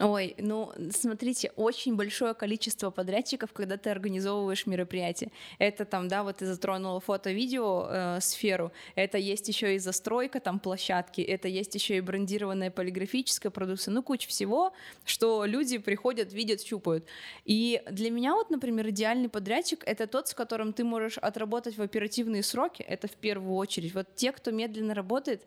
Ой, 0.00 0.34
ну, 0.38 0.72
смотрите, 0.90 1.52
очень 1.54 1.96
большое 1.96 2.32
количество 2.32 2.90
подрядчиков, 2.90 3.52
когда 3.52 3.76
ты 3.76 3.90
организовываешь 3.90 4.66
мероприятие. 4.66 5.30
Это 5.58 5.84
там, 5.84 6.08
да, 6.08 6.22
вот 6.22 6.38
ты 6.38 6.46
затронула 6.46 6.98
фото-видео 6.98 7.88
э, 7.90 8.20
сферу, 8.22 8.72
это 8.94 9.18
есть 9.18 9.48
еще 9.48 9.74
и 9.74 9.78
застройка 9.78 10.40
там 10.40 10.60
площадки, 10.60 11.20
это 11.20 11.46
есть 11.48 11.74
еще 11.74 11.98
и 11.98 12.00
брендированная 12.00 12.70
полиграфическая 12.70 13.50
продукция, 13.50 13.92
ну, 13.92 14.02
куча 14.02 14.28
всего, 14.28 14.72
что 15.04 15.44
люди 15.44 15.76
приходят, 15.76 16.32
видят, 16.32 16.62
щупают. 16.62 17.04
И 17.44 17.82
для 17.90 18.10
меня 18.10 18.32
вот, 18.32 18.48
например, 18.48 18.88
идеальный 18.88 19.28
подрядчик— 19.28 19.82
это 19.86 20.06
тот, 20.06 20.26
с 20.26 20.32
которым 20.32 20.72
ты 20.72 20.84
можешь 20.84 21.18
отработать 21.18 21.76
в 21.76 21.82
оперативные 21.82 22.42
сроки, 22.42 22.80
это 22.80 23.08
в 23.08 23.16
первую 23.16 23.56
очередь. 23.56 23.92
Вот 23.92 24.14
те, 24.14 24.32
кто 24.32 24.52
медленно 24.52 24.94
работает, 24.94 25.42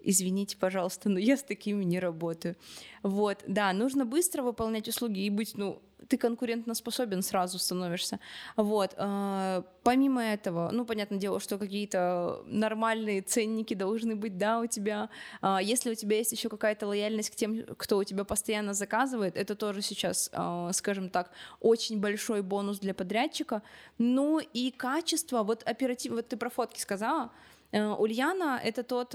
извините, 0.00 0.56
пожалуйста, 0.56 1.08
но 1.08 1.18
я 1.18 1.36
с 1.36 1.42
такими 1.42 1.84
не 1.84 1.98
работаю. 1.98 2.56
Вот, 3.02 3.44
да, 3.46 3.72
нужно 3.72 4.04
быстро 4.04 4.42
выполнять 4.42 4.88
услуги 4.88 5.20
и 5.20 5.30
быть, 5.30 5.56
ну, 5.56 5.82
ты 6.08 6.16
конкурентно 6.16 6.74
способен 6.74 7.22
сразу 7.22 7.58
становишься. 7.58 8.18
Вот. 8.56 8.94
э, 8.96 9.62
Помимо 9.82 10.22
этого, 10.22 10.70
ну, 10.72 10.84
понятное 10.84 11.18
дело, 11.18 11.40
что 11.40 11.58
какие-то 11.58 12.42
нормальные 12.46 13.22
ценники 13.22 13.74
должны 13.74 14.16
быть, 14.16 14.38
да, 14.38 14.60
у 14.60 14.66
тебя. 14.66 15.10
А 15.40 15.60
Если 15.60 15.90
у 15.90 15.94
тебя 15.94 16.16
есть 16.16 16.32
еще 16.32 16.48
какая-то 16.48 16.86
лояльность 16.86 17.30
к 17.30 17.34
тем, 17.34 17.64
кто 17.76 17.98
у 17.98 18.04
тебя 18.04 18.24
постоянно 18.24 18.74
заказывает, 18.74 19.36
это 19.36 19.54
тоже 19.54 19.82
сейчас, 19.82 20.30
э, 20.32 20.70
скажем 20.72 21.10
так, 21.10 21.30
очень 21.60 22.00
большой 22.00 22.42
бонус 22.42 22.78
для 22.78 22.94
подрядчика. 22.94 23.62
Ну 23.98 24.38
и 24.38 24.70
качество, 24.70 25.42
вот 25.42 25.62
оператив, 25.64 26.12
вот 26.12 26.28
ты 26.28 26.36
про 26.36 26.50
фотки 26.50 26.80
сказала, 26.80 27.30
Э, 27.70 27.94
Ульяна— 27.94 28.60
это 28.64 28.82
тот 28.82 29.14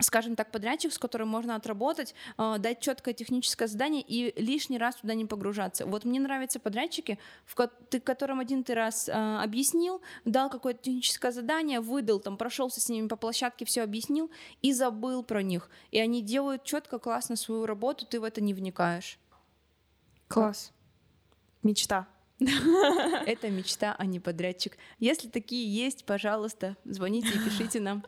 скажем 0.00 0.34
так, 0.34 0.50
подрядчик, 0.50 0.92
с 0.92 0.98
которым 0.98 1.28
можно 1.28 1.54
отработать, 1.54 2.14
э, 2.36 2.56
дать 2.58 2.80
четкое 2.80 3.14
техническое 3.14 3.68
задание 3.68 4.02
и 4.02 4.32
лишний 4.40 4.78
раз 4.78 4.96
туда 4.96 5.14
не 5.14 5.24
погружаться. 5.24 5.86
Вот 5.86 6.04
мне 6.04 6.18
нравятся 6.18 6.58
подрядчики, 6.58 7.18
в 7.44 7.54
ко- 7.54 7.70
ты 7.90 8.00
которым 8.00 8.40
один 8.40 8.64
ты 8.64 8.74
раз 8.74 9.08
э, 9.08 9.12
объяснил, 9.12 10.02
дал 10.24 10.50
какое-то 10.50 10.82
техническое 10.82 11.30
задание, 11.30 11.80
выдал, 11.80 12.18
там 12.18 12.36
прошелся 12.36 12.80
с 12.80 12.88
ними 12.88 13.06
по 13.06 13.16
площадке, 13.16 13.64
все 13.64 13.82
объяснил 13.82 14.30
и 14.62 14.72
забыл 14.72 15.22
про 15.22 15.42
них. 15.42 15.70
И 15.92 16.00
они 16.00 16.22
делают 16.22 16.64
четко, 16.64 16.98
классно 16.98 17.36
свою 17.36 17.64
работу, 17.66 18.04
ты 18.04 18.20
в 18.20 18.24
это 18.24 18.40
не 18.40 18.52
вникаешь. 18.52 19.18
Класс. 20.28 20.72
Мечта. 21.62 22.08
Это 22.40 23.48
мечта, 23.48 23.94
а 23.96 24.04
не 24.06 24.18
подрядчик. 24.18 24.76
Если 24.98 25.28
такие 25.28 25.72
есть, 25.72 26.04
пожалуйста, 26.04 26.76
звоните 26.84 27.28
и 27.28 27.38
пишите 27.38 27.78
нам. 27.80 28.04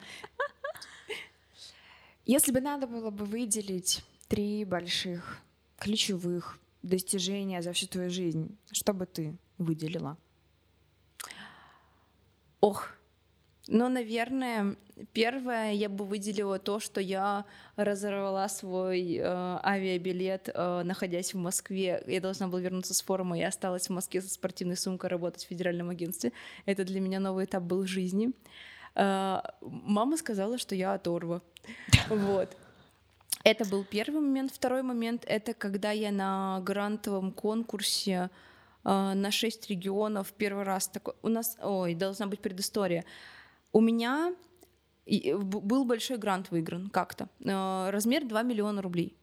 Если 2.26 2.50
бы 2.50 2.60
надо 2.60 2.88
было 2.88 3.10
бы 3.10 3.24
выделить 3.24 4.04
три 4.26 4.64
больших 4.64 5.38
ключевых 5.78 6.58
достижения 6.82 7.62
за 7.62 7.72
всю 7.72 7.86
твою 7.86 8.10
жизнь, 8.10 8.58
что 8.72 8.92
бы 8.92 9.06
ты 9.06 9.36
выделила? 9.58 10.18
Ох, 12.60 12.90
ну, 13.68 13.88
наверное, 13.88 14.74
первое 15.12 15.72
я 15.72 15.88
бы 15.88 16.04
выделила 16.04 16.58
то, 16.58 16.80
что 16.80 17.00
я 17.00 17.44
разорвала 17.76 18.48
свой 18.48 19.18
э, 19.18 19.22
авиабилет, 19.62 20.50
э, 20.52 20.82
находясь 20.82 21.32
в 21.32 21.38
Москве. 21.38 22.02
Я 22.08 22.20
должна 22.20 22.48
была 22.48 22.60
вернуться 22.60 22.92
с 22.92 23.02
форума, 23.02 23.38
я 23.38 23.48
осталась 23.48 23.88
в 23.88 23.92
Москве 23.92 24.20
со 24.20 24.28
спортивной 24.28 24.76
сумкой 24.76 25.10
работать 25.10 25.44
в 25.44 25.48
федеральном 25.48 25.90
агентстве. 25.90 26.32
Это 26.64 26.84
для 26.84 27.00
меня 27.00 27.20
новый 27.20 27.44
этап 27.44 27.62
был 27.62 27.82
в 27.82 27.86
жизни. 27.86 28.32
Э, 28.96 29.40
мама 29.60 30.16
сказала, 30.16 30.58
что 30.58 30.74
я 30.74 30.94
оторва. 30.94 31.40
Вот. 32.08 32.56
Это 33.44 33.64
был 33.64 33.84
первый 33.84 34.20
момент. 34.20 34.52
Второй 34.52 34.82
момент— 34.82 35.24
это 35.28 35.54
когда 35.54 35.92
я 35.92 36.10
на 36.10 36.60
грантовом 36.62 37.30
конкурсе 37.32 38.30
э, 38.84 39.12
на 39.14 39.30
шесть 39.30 39.70
регионов 39.70 40.32
первый 40.32 40.64
раз 40.64 40.88
такой... 40.88 41.14
У 41.22 41.28
нас... 41.28 41.56
Ой, 41.62 41.94
должна 41.94 42.26
быть 42.26 42.40
предыстория. 42.40 43.04
У 43.72 43.80
меня 43.80 44.34
б- 45.06 45.60
был 45.60 45.84
большой 45.84 46.16
грант 46.18 46.50
выигран 46.50 46.88
как-то. 46.88 47.28
Э, 47.44 47.90
Размер 47.90 48.24
2 48.24 48.42
миллиона 48.42 48.82
рублей. 48.82 49.14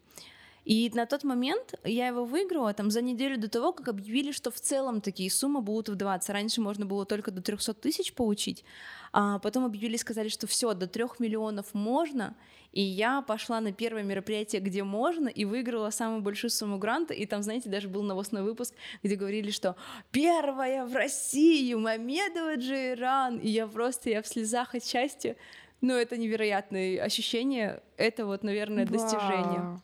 И 0.65 0.89
на 0.93 1.05
тот 1.05 1.23
момент 1.23 1.75
я 1.83 2.07
его 2.07 2.23
выиграла 2.23 2.73
там 2.73 2.89
за 2.89 3.01
неделю 3.01 3.37
до 3.37 3.49
того, 3.49 3.73
как 3.73 3.89
объявили, 3.89 4.31
что 4.31 4.49
в 4.49 4.59
целом 4.59 5.01
такие 5.01 5.29
суммы 5.29 5.61
будут 5.61 5.89
вдаваться. 5.89 6.31
Раньше 6.31 6.61
можно 6.61 6.85
было 6.85 7.05
только 7.05 7.31
до 7.31 7.41
300 7.41 7.73
тысяч 7.73 8.13
получить, 8.13 8.63
а 9.11 9.39
потом 9.39 9.65
объявили, 9.65 9.97
сказали, 9.97 10.29
что 10.29 10.47
все, 10.47 10.73
до 10.73 10.87
3 10.87 11.05
миллионов 11.19 11.73
можно. 11.73 12.35
И 12.71 12.81
я 12.81 13.21
пошла 13.21 13.61
на 13.61 13.71
первое 13.71 14.01
мероприятие, 14.01 14.59
где 14.59 14.83
можно, 14.83 15.27
и 15.27 15.45
выиграла 15.45 15.91
самую 15.91 16.21
большую 16.21 16.49
сумму 16.49 16.79
гранта. 16.79 17.13
И 17.13 17.27
там, 17.27 17.43
знаете, 17.43 17.69
даже 17.69 17.87
был 17.87 18.01
новостной 18.01 18.41
выпуск, 18.41 18.73
где 19.03 19.15
говорили, 19.15 19.51
что 19.51 19.75
первая 20.11 20.85
в 20.85 20.95
России 20.95 21.71
Мамедова 21.75 22.55
Джейран. 22.55 23.37
И 23.37 23.49
я 23.49 23.67
просто, 23.67 24.09
я 24.09 24.23
в 24.23 24.27
слезах 24.27 24.73
от 24.73 24.83
счастья. 24.83 25.35
Ну, 25.81 25.93
это 25.93 26.17
невероятное 26.17 26.99
ощущение. 27.03 27.83
Это 27.97 28.25
вот, 28.25 28.41
наверное, 28.43 28.87
достижение. 28.87 29.79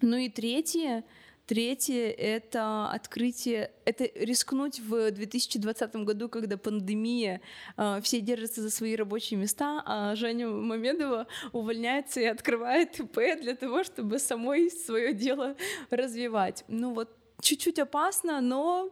Ну 0.00 0.16
и 0.16 0.28
третье, 0.28 1.04
третье— 1.46 2.10
это 2.18 2.90
открытие, 2.90 3.70
это 3.84 4.08
рискнуть 4.14 4.80
в 4.80 5.10
2020 5.10 5.96
году, 5.96 6.28
когда 6.28 6.56
пандемия, 6.56 7.40
а, 7.76 8.00
все 8.00 8.20
держатся 8.20 8.62
за 8.62 8.70
свои 8.70 8.96
рабочие 8.96 9.38
места, 9.38 9.82
а 9.84 10.14
Женя 10.14 10.48
Мамедова 10.48 11.26
увольняется 11.52 12.20
и 12.20 12.24
открывает 12.24 12.98
ИП 13.00 13.18
для 13.40 13.54
того, 13.56 13.84
чтобы 13.84 14.18
самой 14.18 14.70
свое 14.70 15.12
дело 15.12 15.56
развивать. 15.90 16.64
Ну 16.68 16.94
вот 16.94 17.10
чуть-чуть 17.40 17.78
опасно, 17.78 18.40
но 18.40 18.90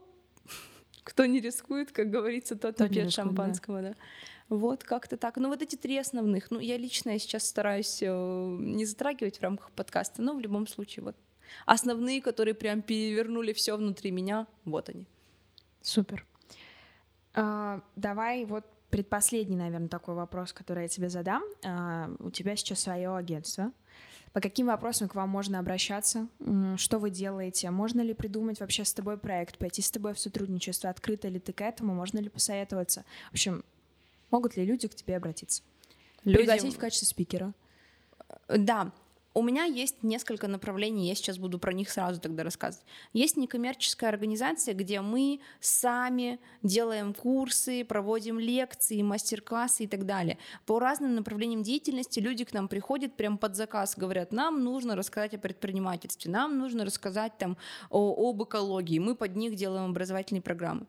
кто 1.04 1.24
не 1.24 1.40
рискует, 1.40 1.90
как 1.90 2.10
говорится, 2.10 2.54
тот, 2.54 2.76
Тот 2.76 2.90
пьет 2.90 3.06
рискует, 3.06 3.06
да. 3.06 3.22
шампанского, 3.22 3.82
да. 3.82 3.94
Вот 4.48 4.82
как-то 4.82 5.16
так. 5.16 5.36
Ну 5.36 5.48
вот 5.48 5.62
эти 5.62 5.76
три 5.76 5.98
основных. 5.98 6.50
Ну 6.50 6.58
я 6.58 6.78
лично 6.78 7.10
я 7.10 7.18
сейчас 7.18 7.46
стараюсь 7.46 8.02
э, 8.02 8.56
не 8.60 8.86
затрагивать 8.86 9.38
в 9.38 9.42
рамках 9.42 9.70
подкаста, 9.72 10.22
но 10.22 10.34
в 10.34 10.40
любом 10.40 10.66
случае 10.66 11.04
вот 11.04 11.16
основные, 11.66 12.22
которые 12.22 12.54
прям 12.54 12.82
перевернули 12.82 13.52
все 13.52 13.76
внутри 13.76 14.10
меня, 14.10 14.46
вот 14.64 14.88
они. 14.88 15.06
Супер. 15.82 16.26
А, 17.34 17.82
давай 17.96 18.44
вот 18.44 18.64
предпоследний, 18.90 19.56
наверное, 19.56 19.88
такой 19.88 20.14
вопрос, 20.14 20.52
который 20.52 20.84
я 20.84 20.88
тебе 20.88 21.08
задам. 21.10 21.42
А, 21.64 22.10
у 22.18 22.30
тебя 22.30 22.56
сейчас 22.56 22.80
свое 22.80 23.14
агентство. 23.14 23.72
По 24.32 24.40
каким 24.40 24.66
вопросам 24.66 25.08
к 25.08 25.14
вам 25.14 25.28
можно 25.30 25.58
обращаться? 25.58 26.28
Что 26.76 26.98
вы 26.98 27.10
делаете? 27.10 27.70
Можно 27.70 28.02
ли 28.02 28.12
придумать 28.14 28.60
вообще 28.60 28.84
с 28.84 28.92
тобой 28.92 29.18
проект, 29.18 29.58
пойти 29.58 29.82
с 29.82 29.90
тобой 29.90 30.14
в 30.14 30.18
сотрудничество? 30.18 30.90
Открыто 30.90 31.28
ли 31.28 31.38
ты 31.38 31.52
к 31.52 31.60
этому? 31.60 31.94
Можно 31.94 32.18
ли 32.18 32.28
посоветоваться? 32.28 33.04
В 33.30 33.32
общем, 33.32 33.64
могут 34.30 34.56
ли 34.56 34.64
люди 34.64 34.88
к 34.88 34.94
тебе 34.94 35.16
обратиться? 35.16 35.62
Люди... 36.24 36.38
Пригласить 36.38 36.74
в 36.74 36.78
качестве 36.78 37.06
спикера? 37.06 37.54
Да, 38.48 38.92
у 39.38 39.42
меня 39.42 39.62
есть 39.62 40.02
несколько 40.02 40.48
направлений, 40.48 41.08
я 41.08 41.14
сейчас 41.14 41.38
буду 41.38 41.60
про 41.60 41.72
них 41.72 41.90
сразу 41.90 42.20
тогда 42.20 42.42
рассказывать. 42.42 42.84
Есть 43.12 43.36
некоммерческая 43.36 44.10
организация, 44.10 44.74
где 44.74 45.00
мы 45.00 45.38
сами 45.60 46.40
делаем 46.64 47.14
курсы, 47.14 47.84
проводим 47.84 48.40
лекции, 48.40 49.00
мастер-классы 49.00 49.84
и 49.84 49.86
так 49.86 50.06
далее. 50.06 50.38
По 50.66 50.80
разным 50.80 51.14
направлениям 51.14 51.62
деятельности 51.62 52.18
люди 52.18 52.44
к 52.44 52.52
нам 52.52 52.66
приходят 52.66 53.14
прям 53.14 53.38
под 53.38 53.54
заказ, 53.54 53.96
говорят, 53.96 54.32
нам 54.32 54.64
нужно 54.64 54.96
рассказать 54.96 55.34
о 55.34 55.38
предпринимательстве, 55.38 56.32
нам 56.32 56.58
нужно 56.58 56.84
рассказать 56.84 57.38
там 57.38 57.56
о, 57.90 58.30
об 58.30 58.42
экологии, 58.42 58.98
мы 58.98 59.14
под 59.14 59.36
них 59.36 59.54
делаем 59.54 59.90
образовательные 59.90 60.42
программы. 60.42 60.86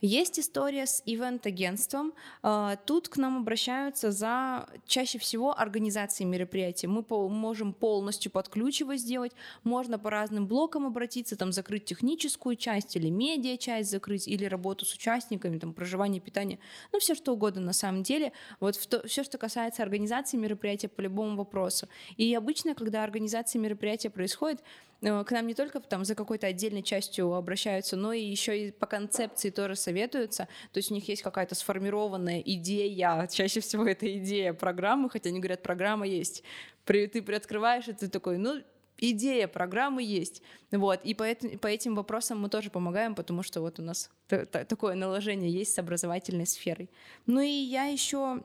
Есть 0.00 0.38
история 0.38 0.86
с 0.86 1.02
ивент-агентством. 1.06 2.12
А, 2.42 2.76
тут 2.76 3.08
к 3.08 3.16
нам 3.16 3.38
обращаются 3.38 4.10
за 4.10 4.68
чаще 4.86 5.18
всего 5.18 5.58
организацией 5.58 6.28
мероприятий. 6.28 6.86
Мы 6.86 7.04
можем 7.28 7.72
полностью 7.92 8.32
под 8.32 8.48
ключ 8.48 8.80
его 8.80 8.96
сделать. 8.96 9.32
Можно 9.64 9.98
по 9.98 10.08
разным 10.08 10.46
блокам 10.46 10.86
обратиться, 10.86 11.36
там 11.36 11.52
закрыть 11.52 11.84
техническую 11.84 12.56
часть 12.56 12.96
или 12.96 13.10
медиа 13.10 13.58
часть 13.58 13.90
закрыть, 13.90 14.26
или 14.26 14.46
работу 14.46 14.86
с 14.86 14.94
участниками, 14.94 15.58
там 15.58 15.74
проживание, 15.74 16.18
питание, 16.18 16.58
ну 16.90 17.00
все 17.00 17.14
что 17.14 17.34
угодно 17.34 17.60
на 17.60 17.74
самом 17.74 18.02
деле. 18.02 18.32
Вот 18.60 18.76
все, 18.76 19.24
что 19.24 19.36
касается 19.36 19.82
организации 19.82 20.38
мероприятия 20.38 20.88
по 20.88 21.02
любому 21.02 21.36
вопросу. 21.36 21.86
И 22.16 22.34
обычно, 22.34 22.74
когда 22.74 23.04
организация 23.04 23.60
мероприятия 23.60 24.08
происходит, 24.08 24.62
Э, 25.02 25.24
к 25.24 25.30
нам 25.32 25.46
не 25.46 25.54
только 25.54 25.80
там 25.80 26.04
за 26.04 26.14
какой-то 26.14 26.46
отдельной 26.46 26.82
частью 26.82 27.34
обращаются, 27.34 27.96
но 27.96 28.12
и 28.12 28.22
еще 28.22 28.68
и 28.68 28.70
по 28.70 28.86
концепции 28.86 29.50
тоже 29.50 29.76
советуются. 29.76 30.48
То 30.72 30.78
есть 30.78 30.90
у 30.90 30.94
них 30.94 31.08
есть 31.08 31.22
какая-то 31.22 31.54
сформированная 31.54 32.40
идея, 32.40 33.26
чаще 33.30 33.60
всего 33.60 33.84
это 33.86 34.06
идея 34.18 34.52
программы, 34.52 35.10
хотя 35.10 35.30
они 35.30 35.40
говорят, 35.40 35.62
программа 35.62 36.06
есть. 36.06 36.44
Ты 36.84 37.22
приоткрываешь, 37.22 37.88
и 37.88 37.92
ты 37.92 38.08
такой, 38.08 38.38
ну, 38.38 38.62
идея 38.98 39.48
программы 39.48 40.02
есть. 40.02 40.42
Вот. 40.70 41.04
И 41.04 41.14
по, 41.14 41.24
по 41.60 41.66
этим 41.66 41.94
вопросам 41.94 42.40
мы 42.40 42.48
тоже 42.48 42.70
помогаем, 42.70 43.14
потому 43.14 43.42
что 43.42 43.60
вот 43.60 43.78
у 43.78 43.82
нас 43.82 44.10
такое 44.28 44.94
наложение 44.94 45.50
есть 45.50 45.74
с 45.74 45.78
образовательной 45.78 46.46
сферой. 46.46 46.90
Ну 47.26 47.40
и 47.40 47.50
я 47.50 47.84
еще 47.84 48.42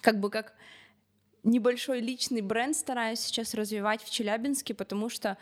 как 0.00 0.18
бы 0.20 0.30
как 0.30 0.54
небольшой 1.42 2.00
личный 2.00 2.40
бренд 2.40 2.76
стараюсь 2.76 3.20
сейчас 3.20 3.54
развивать 3.54 4.02
в 4.02 4.10
Челябинске, 4.10 4.74
потому 4.74 5.08
что 5.08 5.36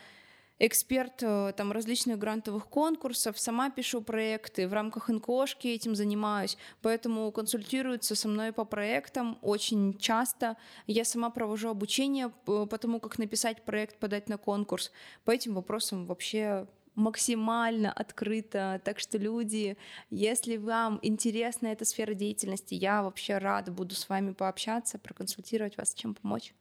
эксперт 0.61 1.23
э, 1.23 1.53
там 1.57 1.71
различных 1.71 2.19
грантовых 2.19 2.67
конкурсов, 2.67 3.39
сама 3.39 3.71
пишу 3.71 4.01
проекты, 4.01 4.67
в 4.67 4.73
рамках 4.73 5.09
НКОшки 5.09 5.67
этим 5.67 5.95
занимаюсь, 5.95 6.55
поэтому 6.81 7.31
консультируются 7.31 8.15
со 8.15 8.27
мной 8.27 8.53
по 8.53 8.63
проектам 8.63 9.39
очень 9.41 9.97
часто. 9.97 10.57
Я 10.85 11.03
сама 11.03 11.31
провожу 11.31 11.69
обучение 11.69 12.29
по 12.45 12.77
тому, 12.77 12.99
как 12.99 13.17
написать 13.17 13.63
проект, 13.63 13.97
подать 13.97 14.29
на 14.29 14.37
конкурс. 14.37 14.91
По 15.25 15.31
этим 15.31 15.55
вопросам 15.55 16.05
вообще 16.05 16.67
максимально 16.93 17.91
открыто. 17.91 18.79
Так 18.83 18.99
что, 18.99 19.17
люди, 19.17 19.77
если 20.11 20.57
вам 20.57 20.99
интересна 21.01 21.67
эта 21.67 21.85
сфера 21.85 22.13
деятельности, 22.13 22.75
я 22.75 23.01
вообще 23.01 23.39
рада 23.39 23.71
буду 23.71 23.95
с 23.95 24.07
вами 24.09 24.33
пообщаться, 24.33 24.99
проконсультировать 24.99 25.77
вас, 25.77 25.95
чем 25.95 26.13
помочь. 26.13 26.53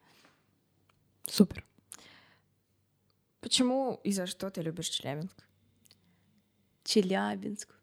Супер. 1.27 1.65
Почему 3.41 4.01
и 4.05 4.13
за 4.13 4.27
что 4.27 4.51
ты 4.51 4.63
любишь 4.63 4.89
Челябинск? 4.89 5.45
Челябинск. 6.85 7.81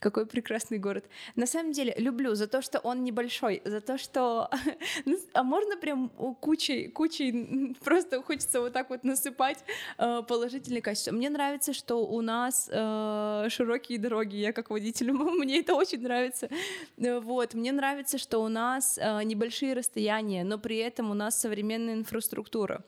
Какой 0.00 0.24
прекрасный 0.24 0.78
город. 0.78 1.04
На 1.36 1.46
самом 1.46 1.72
деле, 1.72 1.94
люблю 1.98 2.34
за 2.34 2.46
то, 2.46 2.62
что 2.62 2.78
он 2.78 3.04
небольшой, 3.04 3.60
за 3.64 3.80
то, 3.80 3.98
что... 3.98 4.48
Ну, 5.04 5.18
а 5.34 5.42
можно 5.42 5.76
прям 5.76 6.08
кучей, 6.40 6.88
кучей 6.88 7.74
просто 7.84 8.22
хочется 8.22 8.60
вот 8.60 8.72
так 8.72 8.88
вот 8.88 9.04
насыпать 9.04 9.58
э, 9.98 10.22
положительные 10.26 10.80
качества. 10.80 11.12
Мне 11.12 11.28
нравится, 11.28 11.74
что 11.74 12.06
у 12.06 12.22
нас 12.22 12.70
э, 12.72 13.46
широкие 13.50 13.98
дороги. 13.98 14.36
Я 14.36 14.52
как 14.52 14.70
водитель, 14.70 15.12
мне 15.12 15.60
это 15.60 15.74
очень 15.74 16.00
нравится. 16.00 16.48
Э, 16.96 17.20
вот. 17.20 17.52
Мне 17.52 17.72
нравится, 17.72 18.16
что 18.16 18.38
у 18.38 18.48
нас 18.48 18.96
небольшие 18.96 19.74
расстояния, 19.74 20.44
но 20.44 20.58
при 20.58 20.78
этом 20.78 21.10
у 21.10 21.14
нас 21.14 21.38
современная 21.38 21.94
инфраструктура. 21.94 22.84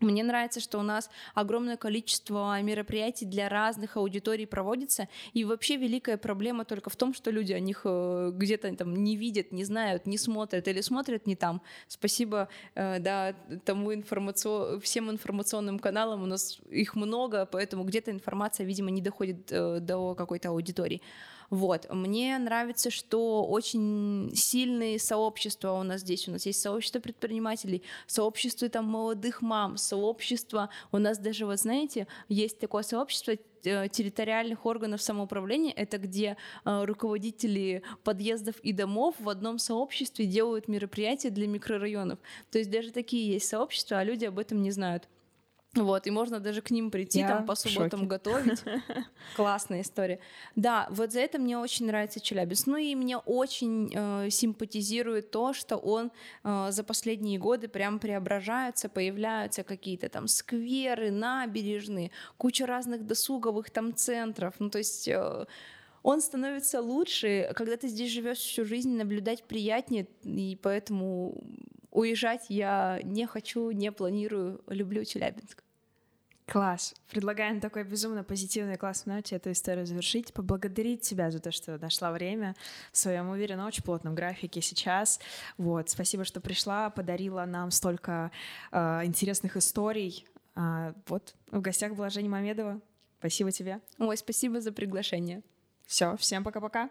Мне 0.00 0.24
нравится, 0.24 0.60
что 0.60 0.78
у 0.78 0.82
нас 0.82 1.10
огромное 1.34 1.76
количество 1.76 2.60
мероприятий 2.62 3.26
для 3.26 3.48
разных 3.48 3.96
аудиторий 3.96 4.46
проводится, 4.46 5.08
и 5.34 5.44
вообще 5.44 5.76
великая 5.76 6.16
проблема 6.16 6.64
только 6.64 6.88
в 6.88 6.96
том, 6.96 7.12
что 7.12 7.30
люди 7.30 7.52
о 7.52 7.60
них 7.60 7.82
э, 7.84 8.32
где-то 8.34 8.74
там 8.76 8.94
не 8.94 9.16
видят, 9.16 9.52
не 9.52 9.64
знают, 9.64 10.06
не 10.06 10.16
смотрят 10.16 10.66
или 10.68 10.80
смотрят 10.80 11.26
не 11.26 11.36
там. 11.36 11.60
Спасибо, 11.86 12.48
э, 12.74 12.98
да, 12.98 13.34
тому 13.64 13.92
информацион... 13.92 14.80
всем 14.80 15.10
информационным 15.10 15.78
каналам, 15.78 16.22
у 16.22 16.26
нас 16.26 16.60
их 16.70 16.94
много, 16.94 17.44
поэтому 17.44 17.84
где-то 17.84 18.10
информация, 18.10 18.64
видимо, 18.64 18.90
не 18.90 19.02
доходит 19.02 19.52
э, 19.52 19.80
до 19.80 20.14
какой-то 20.14 20.48
аудитории. 20.48 21.02
Вот. 21.50 21.88
Мне 21.90 22.38
нравится, 22.38 22.90
что 22.90 23.44
очень 23.44 24.30
сильные 24.34 25.00
сообщества 25.00 25.72
у 25.72 25.82
нас 25.82 26.02
здесь. 26.02 26.28
У 26.28 26.30
нас 26.30 26.46
есть 26.46 26.60
сообщество 26.60 27.00
предпринимателей, 27.00 27.82
сообщество 28.06 28.68
там 28.68 28.84
молодых 28.84 29.42
мам, 29.42 29.76
сообщество. 29.76 30.70
У 30.92 30.98
нас 30.98 31.18
даже, 31.18 31.46
вот 31.46 31.58
знаете, 31.58 32.06
есть 32.28 32.60
такое 32.60 32.84
сообщество 32.84 33.32
э, 33.64 33.88
территориальных 33.88 34.64
органов 34.64 35.02
самоуправления, 35.02 35.72
это 35.72 35.98
где 35.98 36.36
э, 36.64 36.84
руководители 36.84 37.82
подъездов 38.04 38.54
и 38.60 38.72
домов 38.72 39.16
в 39.18 39.28
одном 39.28 39.58
сообществе 39.58 40.26
делают 40.26 40.68
мероприятия 40.68 41.30
для 41.30 41.48
микрорайонов. 41.48 42.20
То 42.52 42.58
есть 42.58 42.70
даже 42.70 42.92
такие 42.92 43.32
есть 43.32 43.48
сообщества, 43.48 43.98
а 43.98 44.04
люди 44.04 44.24
об 44.24 44.38
этом 44.38 44.62
не 44.62 44.70
знают. 44.70 45.08
Вот, 45.74 46.08
и 46.08 46.10
можно 46.10 46.40
даже 46.40 46.62
к 46.62 46.72
ним 46.72 46.90
прийти, 46.90 47.20
Я 47.20 47.28
там 47.28 47.46
по 47.46 47.54
субботам 47.54 48.08
готовить. 48.08 48.64
Классная 49.36 49.82
история. 49.82 50.18
Да, 50.56 50.88
вот 50.90 51.12
за 51.12 51.20
это 51.20 51.38
мне 51.38 51.56
очень 51.56 51.86
нравится 51.86 52.18
Челябинск. 52.18 52.66
Ну 52.66 52.76
и 52.76 52.96
мне 52.96 53.18
очень 53.18 53.92
э, 53.94 54.30
симпатизирует 54.30 55.30
то, 55.30 55.52
что 55.52 55.76
он 55.76 56.10
э, 56.42 56.68
за 56.70 56.82
последние 56.82 57.38
годы 57.38 57.68
прям 57.68 58.00
преображается, 58.00 58.88
появляются 58.88 59.62
какие-то 59.62 60.08
там 60.08 60.26
скверы, 60.26 61.12
набережные, 61.12 62.10
куча 62.36 62.66
разных 62.66 63.06
досуговых 63.06 63.70
там 63.70 63.94
центров. 63.94 64.54
Ну 64.58 64.70
то 64.70 64.78
есть... 64.78 65.06
Э, 65.08 65.46
он 66.02 66.22
становится 66.22 66.80
лучше, 66.80 67.52
когда 67.54 67.76
ты 67.76 67.86
здесь 67.86 68.10
живешь 68.10 68.38
всю 68.38 68.64
жизнь, 68.64 68.96
наблюдать 68.96 69.44
приятнее, 69.44 70.06
и 70.24 70.58
поэтому 70.62 71.44
уезжать 71.90 72.46
я 72.48 73.00
не 73.02 73.26
хочу, 73.26 73.70
не 73.70 73.92
планирую, 73.92 74.62
люблю 74.68 75.04
Челябинск. 75.04 75.62
Класс. 76.50 76.96
Предлагаю 77.08 77.54
на 77.54 77.60
такой 77.60 77.84
безумно 77.84 78.24
позитивной 78.24 78.76
классной 78.76 79.16
ноте 79.16 79.36
эту 79.36 79.52
историю 79.52 79.86
завершить. 79.86 80.34
Поблагодарить 80.34 81.02
тебя 81.02 81.30
за 81.30 81.38
то, 81.38 81.52
что 81.52 81.78
нашла 81.78 82.10
время 82.10 82.56
в 82.90 82.98
своем, 82.98 83.28
уверенно, 83.28 83.68
очень 83.68 83.84
плотном 83.84 84.16
графике 84.16 84.60
сейчас. 84.60 85.20
Вот. 85.58 85.90
Спасибо, 85.90 86.24
что 86.24 86.40
пришла, 86.40 86.90
подарила 86.90 87.44
нам 87.44 87.70
столько 87.70 88.32
э, 88.72 89.04
интересных 89.04 89.56
историй. 89.56 90.26
А, 90.56 90.92
вот, 91.06 91.36
в 91.52 91.60
гостях 91.60 91.94
была 91.94 92.10
Женя 92.10 92.28
Мамедова. 92.28 92.80
Спасибо 93.20 93.52
тебе. 93.52 93.80
Ой, 93.98 94.16
спасибо 94.16 94.60
за 94.60 94.72
приглашение. 94.72 95.42
Все, 95.86 96.16
всем 96.16 96.42
пока-пока. 96.42 96.90